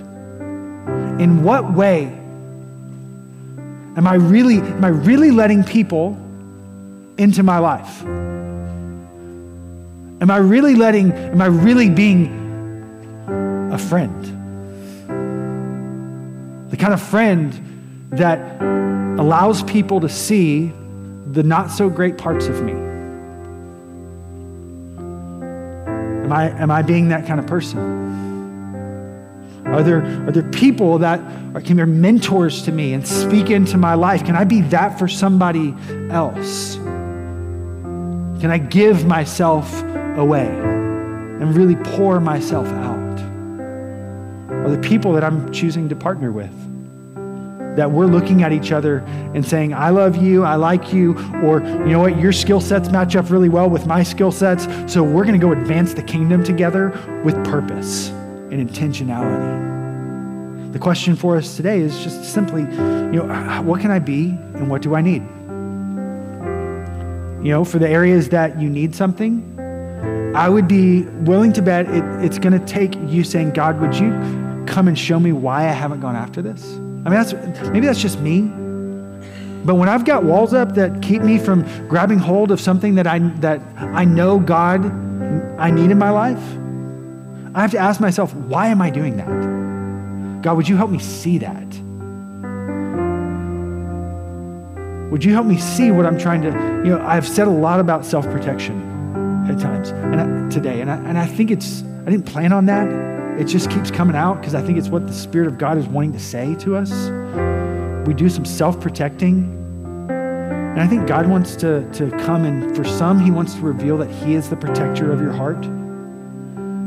In 1.20 1.44
what 1.44 1.74
way 1.74 2.04
am 3.96 4.08
I 4.08 4.16
really, 4.16 4.58
am 4.58 4.84
I 4.84 4.90
really 4.90 5.32
letting 5.32 5.64
people 5.64 6.18
into 7.18 7.44
my 7.44 7.60
life? 7.60 8.04
Am 10.22 10.30
I 10.30 10.38
really 10.38 10.76
letting, 10.76 11.12
am 11.12 11.42
I 11.42 11.48
really 11.48 11.90
being 11.90 12.28
a 13.72 13.78
friend? 13.78 14.41
The 16.72 16.78
kind 16.78 16.94
of 16.94 17.02
friend 17.02 18.10
that 18.12 18.62
allows 19.20 19.62
people 19.64 20.00
to 20.00 20.10
see 20.10 20.72
the 21.32 21.44
not 21.44 21.70
so 21.70 21.90
great 21.90 22.18
parts 22.18 22.48
of 22.48 22.64
me. 22.64 22.72
Am 26.24 26.32
I, 26.32 26.50
am 26.60 26.72
I 26.72 26.82
being 26.82 27.10
that 27.10 27.28
kind 27.28 27.40
of 27.42 27.46
person? 27.46 28.02
Are 29.68 29.84
there, 29.84 30.02
are 30.28 30.32
there 30.32 30.50
people 30.52 30.98
that 31.00 31.20
are, 31.54 31.62
can 31.62 31.76
be 31.76 31.86
mentors 31.86 32.64
to 32.64 32.72
me 32.72 32.94
and 32.94 33.06
speak 33.08 33.50
into 33.50 33.78
my 33.78 33.94
life? 33.94 34.26
Can 34.26 34.38
I 34.38 34.46
be 34.46 34.62
that 34.62 34.98
for 34.98 35.08
somebody 35.10 35.76
else? 36.10 36.76
Can 36.76 38.48
I 38.50 38.58
give 38.58 39.06
myself 39.06 39.84
away 40.18 40.48
and 40.48 41.56
really 41.56 41.76
pour 41.76 42.20
myself 42.22 42.68
out? 42.68 42.91
The 44.72 44.80
people 44.80 45.14
that 45.14 45.24
I'm 45.24 45.52
choosing 45.52 45.90
to 45.90 45.96
partner 45.96 46.32
with? 46.32 46.52
that 47.76 47.90
we're 47.90 48.06
looking 48.06 48.44
at 48.44 48.52
each 48.52 48.72
other 48.72 48.98
and 49.34 49.46
saying, 49.46 49.74
I 49.74 49.90
love 49.90 50.18
you, 50.18 50.44
I 50.44 50.56
like 50.56 50.92
you, 50.92 51.14
or 51.42 51.62
you 51.62 51.86
know 51.86 52.00
what, 52.00 52.20
your 52.20 52.34
skill 52.34 52.60
sets 52.60 52.90
match 52.90 53.16
up 53.16 53.30
really 53.30 53.50
well 53.50 53.70
with 53.70 53.86
my 53.86 54.04
skill 54.04 54.32
sets, 54.32 54.68
so 54.92 55.04
we're 55.04 55.24
going 55.24 55.40
to 55.40 55.46
go 55.46 55.54
advance 55.54 55.94
the 55.94 56.04
kingdom 56.04 56.44
together 56.44 56.90
with 57.24 57.36
purpose 57.46 58.10
and 58.10 58.70
intentionality. 58.70 60.74
The 60.74 60.80
question 60.80 61.16
for 61.16 61.38
us 61.38 61.56
today 61.56 61.80
is 61.80 62.04
just 62.04 62.26
simply, 62.26 62.64
you 62.64 63.24
know, 63.24 63.62
what 63.64 63.82
can 63.82 63.92
I 63.92 64.00
be 64.00 64.30
and 64.56 64.70
what 64.70 64.82
do 64.82 64.96
I 64.96 65.02
need? 65.02 65.22
You 67.46 67.52
know, 67.52 67.64
for 67.64 67.80
the 67.80 67.90
areas 67.90 68.30
that 68.30 68.60
you 68.60 68.70
need 68.70 68.96
something, 68.96 69.48
I 70.36 70.50
would 70.50 70.68
be 70.68 71.02
willing 71.02 71.54
to 71.54 71.62
bet 71.62 71.90
it, 71.90 72.04
it's 72.24 72.40
going 72.40 72.58
to 72.58 72.66
take 72.66 72.96
you 73.08 73.24
saying, 73.24 73.52
God, 73.52 73.82
would 73.82 73.96
you 73.96 74.12
come 74.68 74.88
and 74.88 74.98
show 74.98 75.20
me 75.20 75.32
why 75.32 75.68
I 75.68 75.72
haven't 75.72 76.02
gone 76.02 76.16
after 76.16 76.42
this? 76.42 76.74
I 76.74 77.10
mean, 77.10 77.14
that's, 77.14 77.34
maybe 77.70 77.86
that's 77.86 78.02
just 78.02 78.20
me. 78.20 78.42
But 79.64 79.76
when 79.76 79.90
I've 79.90 80.06
got 80.06 80.24
walls 80.24 80.54
up 80.54 80.76
that 80.76 81.02
keep 81.02 81.22
me 81.22 81.38
from 81.38 81.64
grabbing 81.88 82.20
hold 82.20 82.52
of 82.52 82.60
something 82.60 82.96
that 82.96 83.08
I, 83.08 83.20
that 83.40 83.62
I 83.78 84.06
know 84.06 84.40
God, 84.40 84.86
I 85.60 85.70
need 85.70 85.92
in 85.92 86.00
my 86.00 86.10
life, 86.10 86.42
I 87.54 87.62
have 87.62 87.72
to 87.72 87.78
ask 87.78 88.00
myself, 88.00 88.34
why 88.34 88.68
am 88.68 88.82
I 88.82 88.90
doing 88.90 89.18
that? 89.18 90.42
God, 90.42 90.58
would 90.58 90.68
you 90.68 90.78
help 90.78 90.90
me 90.90 91.00
see 91.00 91.38
that? 91.40 91.68
Would 95.12 95.24
you 95.24 95.34
help 95.34 95.46
me 95.46 95.58
see 95.58 95.92
what 95.92 96.06
I'm 96.06 96.18
trying 96.18 96.42
to, 96.44 96.50
you 96.86 96.96
know, 96.96 97.04
I've 97.06 97.28
said 97.28 97.48
a 97.48 97.52
lot 97.52 97.80
about 97.80 98.06
self 98.06 98.26
protection 98.26 98.82
at 99.50 99.60
times 99.60 99.90
and 99.90 100.22
I, 100.22 100.50
today, 100.50 100.82
and 100.82 100.90
I, 100.90 100.96
and 100.98 101.18
I 101.18 101.26
think 101.26 101.52
it's, 101.52 101.84
I 101.84 102.10
didn't 102.10 102.26
plan 102.26 102.54
on 102.54 102.66
that 102.68 102.88
it 103.40 103.46
just 103.46 103.70
keeps 103.72 103.90
coming 103.90 104.16
out 104.16 104.40
because 104.40 104.56
I 104.56 104.62
think 104.62 104.78
it's 104.78 104.90
what 104.90 105.08
the 105.08 105.14
Spirit 105.14 105.48
of 105.48 105.58
God 105.58 105.78
is 105.78 105.88
wanting 105.88 106.14
to 106.14 106.20
say 106.20 106.56
to 106.56 106.76
us. 106.76 106.92
We 108.08 108.14
do 108.14 108.30
some 108.30 108.46
self 108.46 108.80
protecting. 108.80 109.58
And 110.10 110.80
I 110.80 110.88
think 110.88 111.08
God 111.08 111.28
wants 111.28 111.56
to, 111.58 111.90
to 111.94 112.10
come 112.12 112.46
and 112.46 112.76
for 112.76 112.84
some, 112.84 113.20
He 113.20 113.32
wants 113.32 113.56
to 113.56 113.62
reveal 113.62 113.98
that 113.98 114.10
He 114.10 114.36
is 114.36 114.50
the 114.50 114.56
protector 114.56 115.12
of 115.12 115.22
your 115.22 115.32
heart. 115.32 115.64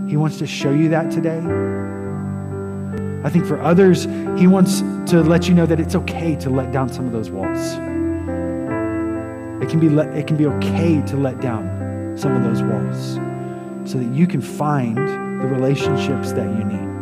He 0.08 0.16
wants 0.16 0.38
to 0.38 0.46
show 0.46 0.70
you 0.70 0.88
that 0.90 1.10
today. 1.10 1.38
I 3.24 3.30
think 3.30 3.46
for 3.46 3.60
others, 3.60 4.04
He 4.38 4.46
wants 4.46 4.80
to 5.10 5.22
let 5.22 5.48
you 5.48 5.54
know 5.54 5.66
that 5.66 5.80
it's 5.80 5.94
okay 5.94 6.36
to 6.36 6.50
let 6.50 6.72
down 6.72 6.88
some 6.88 7.06
of 7.06 7.12
those 7.12 7.30
walls. 7.30 7.74
It 9.62 9.70
can 9.70 9.80
be, 9.80 9.88
let, 9.88 10.08
it 10.14 10.26
can 10.26 10.36
be 10.36 10.46
okay 10.46 11.00
to 11.06 11.16
let 11.16 11.40
down 11.40 12.14
some 12.16 12.36
of 12.36 12.42
those 12.42 12.62
walls 12.62 13.14
so 13.90 13.98
that 13.98 14.14
you 14.14 14.26
can 14.26 14.40
find 14.40 15.23
the 15.44 15.50
relationships 15.50 16.32
that 16.32 16.48
you 16.56 16.64
need. 16.64 16.93